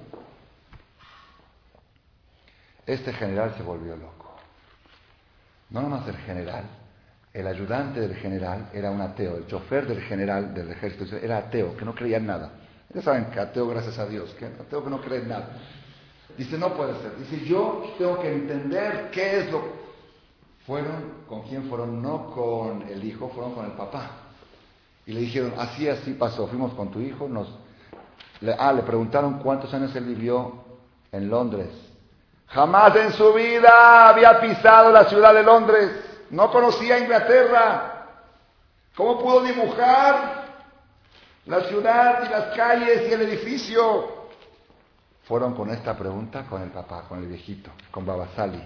[2.86, 4.36] Este general se volvió loco.
[5.70, 6.64] No nomás el general,
[7.32, 11.76] el ayudante del general era un ateo, el chofer del general del ejército era ateo,
[11.76, 12.50] que no creía en nada.
[12.94, 15.48] Ya saben que ateo, gracias a Dios, ateo que no cree en nada.
[16.36, 17.16] Dice, no puede ser.
[17.16, 19.84] Dice, yo tengo que entender qué es lo...
[20.66, 22.02] Fueron, ¿con quién fueron?
[22.02, 24.10] No con el hijo, fueron con el papá.
[25.06, 27.48] Y le dijeron, así, así pasó, fuimos con tu hijo, nos...
[28.40, 30.64] Le, ah, le preguntaron cuántos años él vivió
[31.12, 31.68] en Londres.
[32.48, 35.90] Jamás en su vida había pisado la ciudad de Londres,
[36.30, 37.90] no conocía Inglaterra.
[38.96, 40.44] ¿Cómo pudo dibujar
[41.46, 44.13] la ciudad y las calles y el edificio?
[45.24, 48.62] Fueron con esta pregunta con el papá, con el viejito, con Babasali,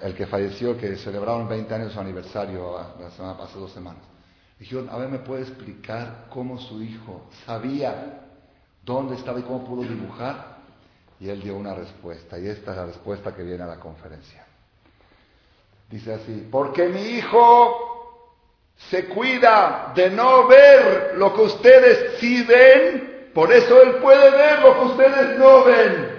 [0.00, 4.02] el que falleció, que celebraron 20 años su aniversario la semana, hace dos semanas.
[4.58, 8.20] Dijeron, a ver, ¿me puede explicar cómo su hijo sabía
[8.84, 10.54] dónde estaba y cómo pudo dibujar?
[11.18, 14.46] Y él dio una respuesta, y esta es la respuesta que viene a la conferencia.
[15.90, 17.84] Dice así, porque mi hijo
[18.76, 24.60] se cuida de no ver lo que ustedes sí ven, por eso él puede ver
[24.60, 26.14] lo que ustedes no ven.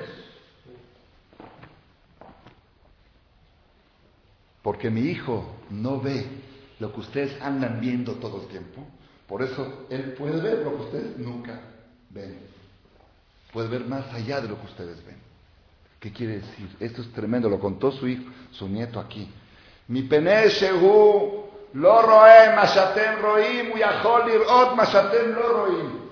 [4.65, 6.25] porque mi hijo no ve
[6.79, 8.83] lo que ustedes andan viendo todo el tiempo.
[9.27, 11.61] Por eso él puede ver lo que ustedes nunca
[12.09, 12.39] ven.
[13.53, 15.17] Puede ver más allá de lo que ustedes ven.
[15.99, 16.67] ¿Qué quiere decir?
[16.79, 19.31] Esto es tremendo, lo contó su hijo, su nieto aquí.
[19.87, 20.45] Mi pene
[21.73, 23.71] lo roe mashatem roim
[24.49, 26.04] ot mashatem lo roim.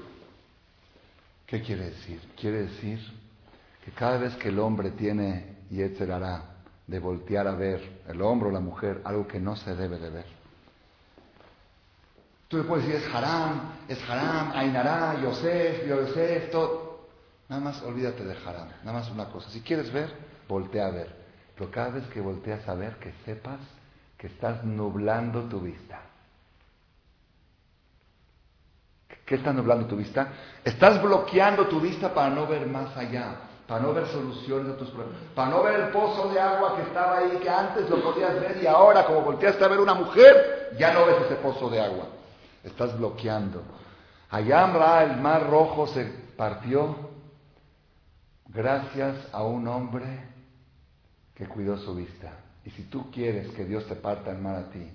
[1.53, 2.19] ¿Qué quiere decir?
[2.35, 2.99] Quiere decir
[3.85, 5.55] que cada vez que el hombre tiene
[6.11, 6.45] hará
[6.87, 10.09] de voltear a ver el hombre o la mujer algo que no se debe de
[10.09, 10.25] ver.
[12.47, 17.07] Tú le puedes decir es haram, es haram, Ainará, Yosef, Yosef, todo.
[17.47, 19.47] Nada más olvídate de haram, nada más una cosa.
[19.51, 20.11] Si quieres ver,
[20.47, 21.15] voltea a ver.
[21.53, 23.59] Pero cada vez que volteas a ver, que sepas
[24.17, 26.01] que estás nublando tu vista.
[29.25, 30.27] ¿Qué estás nublando tu vista?
[30.63, 33.35] Estás bloqueando tu vista para no ver más allá
[33.67, 36.81] para no ver soluciones a tus problemas, para no ver el pozo de agua que
[36.83, 40.75] estaba ahí, que antes lo podías ver y ahora como volteaste a ver una mujer,
[40.77, 42.07] ya no ves ese pozo de agua.
[42.63, 43.61] Estás bloqueando.
[44.29, 46.05] Allá el mar rojo se
[46.35, 46.95] partió
[48.47, 50.05] gracias a un hombre
[51.35, 52.31] que cuidó su vista.
[52.65, 54.87] Y si tú quieres que Dios te parta el mar a ti,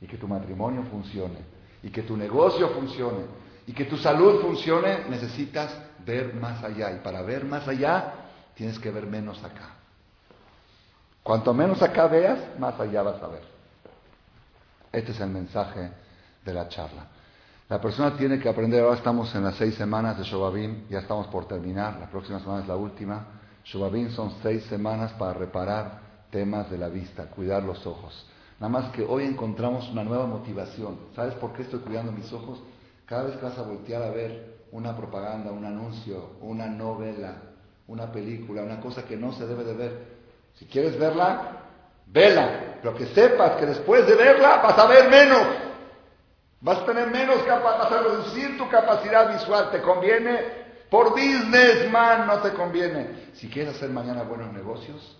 [0.00, 1.38] y que tu matrimonio funcione,
[1.82, 3.24] y que tu negocio funcione,
[3.70, 5.72] y que tu salud funcione, necesitas
[6.04, 6.90] ver más allá.
[6.90, 8.14] Y para ver más allá,
[8.56, 9.76] tienes que ver menos acá.
[11.22, 13.42] Cuanto menos acá veas, más allá vas a ver.
[14.90, 15.88] Este es el mensaje
[16.44, 17.06] de la charla.
[17.68, 21.28] La persona tiene que aprender, ahora estamos en las seis semanas de Shobabim, ya estamos
[21.28, 23.24] por terminar, la próxima semana es la última.
[23.62, 26.00] Shobabim son seis semanas para reparar
[26.32, 28.26] temas de la vista, cuidar los ojos.
[28.58, 30.98] Nada más que hoy encontramos una nueva motivación.
[31.14, 32.58] ¿Sabes por qué estoy cuidando mis ojos?
[33.10, 37.42] Cada vez que vas a voltear a ver una propaganda, un anuncio, una novela,
[37.88, 39.98] una película, una cosa que no se debe de ver.
[40.54, 41.64] Si quieres verla,
[42.06, 45.42] vela, pero que sepas que después de verla vas a ver menos.
[46.60, 49.72] Vas a tener menos capacidad, vas a reducir tu capacidad visual.
[49.72, 50.60] ¿Te conviene?
[50.88, 53.32] Por businessman no te conviene.
[53.34, 55.18] Si quieres hacer mañana buenos negocios,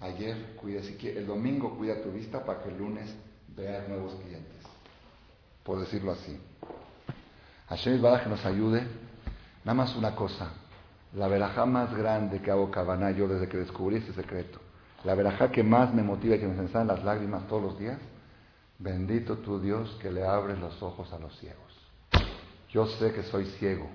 [0.00, 3.14] ayer cuida, si quieres, el domingo cuida tu vista para que el lunes
[3.48, 4.62] veas nuevos clientes.
[5.62, 6.40] Por decirlo así.
[7.68, 8.86] Hashem Baraj que nos ayude.
[9.64, 10.50] Nada más una cosa.
[11.14, 14.60] La verajá más grande que hago cabana yo desde que descubrí este secreto.
[15.04, 17.98] La verajá que más me motiva y que me ensayan las lágrimas todos los días.
[18.78, 21.58] Bendito tu Dios que le abres los ojos a los ciegos.
[22.70, 23.88] Yo sé que soy ciego.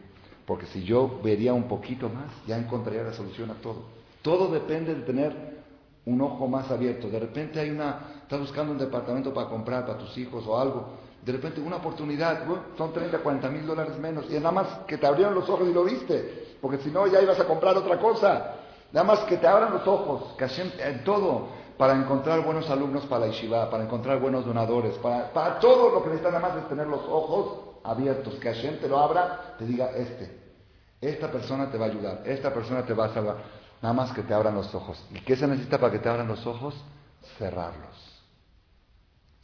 [0.46, 3.84] Porque si yo vería un poquito más, ya encontraría la solución a todo.
[4.22, 5.62] Todo depende de tener
[6.06, 7.10] un ojo más abierto.
[7.10, 10.98] De repente hay una, estás buscando un departamento para comprar para tus hijos o algo
[11.24, 12.44] de repente una oportunidad,
[12.78, 15.74] son 30, 40 mil dólares menos, y nada más que te abrieron los ojos y
[15.74, 18.56] lo viste, porque si no ya ibas a comprar otra cosa.
[18.92, 20.46] Nada más que te abran los ojos, que
[20.84, 21.48] en todo,
[21.78, 26.04] para encontrar buenos alumnos para la yeshiva, para encontrar buenos donadores, para, para todo lo
[26.04, 29.66] que necesitas nada más es tener los ojos abiertos, que Hashem te lo abra, te
[29.66, 30.40] diga este,
[31.00, 33.38] esta persona te va a ayudar, esta persona te va a salvar,
[33.82, 35.02] nada más que te abran los ojos.
[35.12, 36.76] ¿Y qué se necesita para que te abran los ojos?
[37.38, 37.91] Cerrarlos.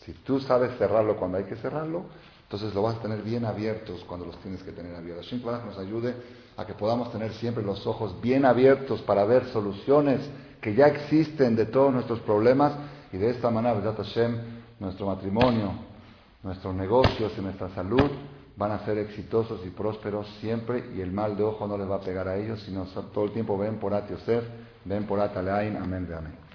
[0.07, 2.05] Si tú sabes cerrarlo cuando hay que cerrarlo,
[2.43, 5.25] entonces lo vas a tener bien abiertos cuando los tienes que tener abiertos.
[5.25, 6.15] Shin nos ayude
[6.55, 10.21] a que podamos tener siempre los ojos bien abiertos para ver soluciones
[10.61, 12.71] que ya existen de todos nuestros problemas
[13.11, 14.37] y de esta manera, Hashem,
[14.79, 15.73] nuestro matrimonio,
[16.41, 18.09] nuestros negocios y nuestra salud
[18.55, 21.97] van a ser exitosos y prósperos siempre y el mal de ojo no les va
[21.97, 24.09] a pegar a ellos, sino todo el tiempo ven por At
[24.85, 26.46] ven por Ataleain, amén de amén.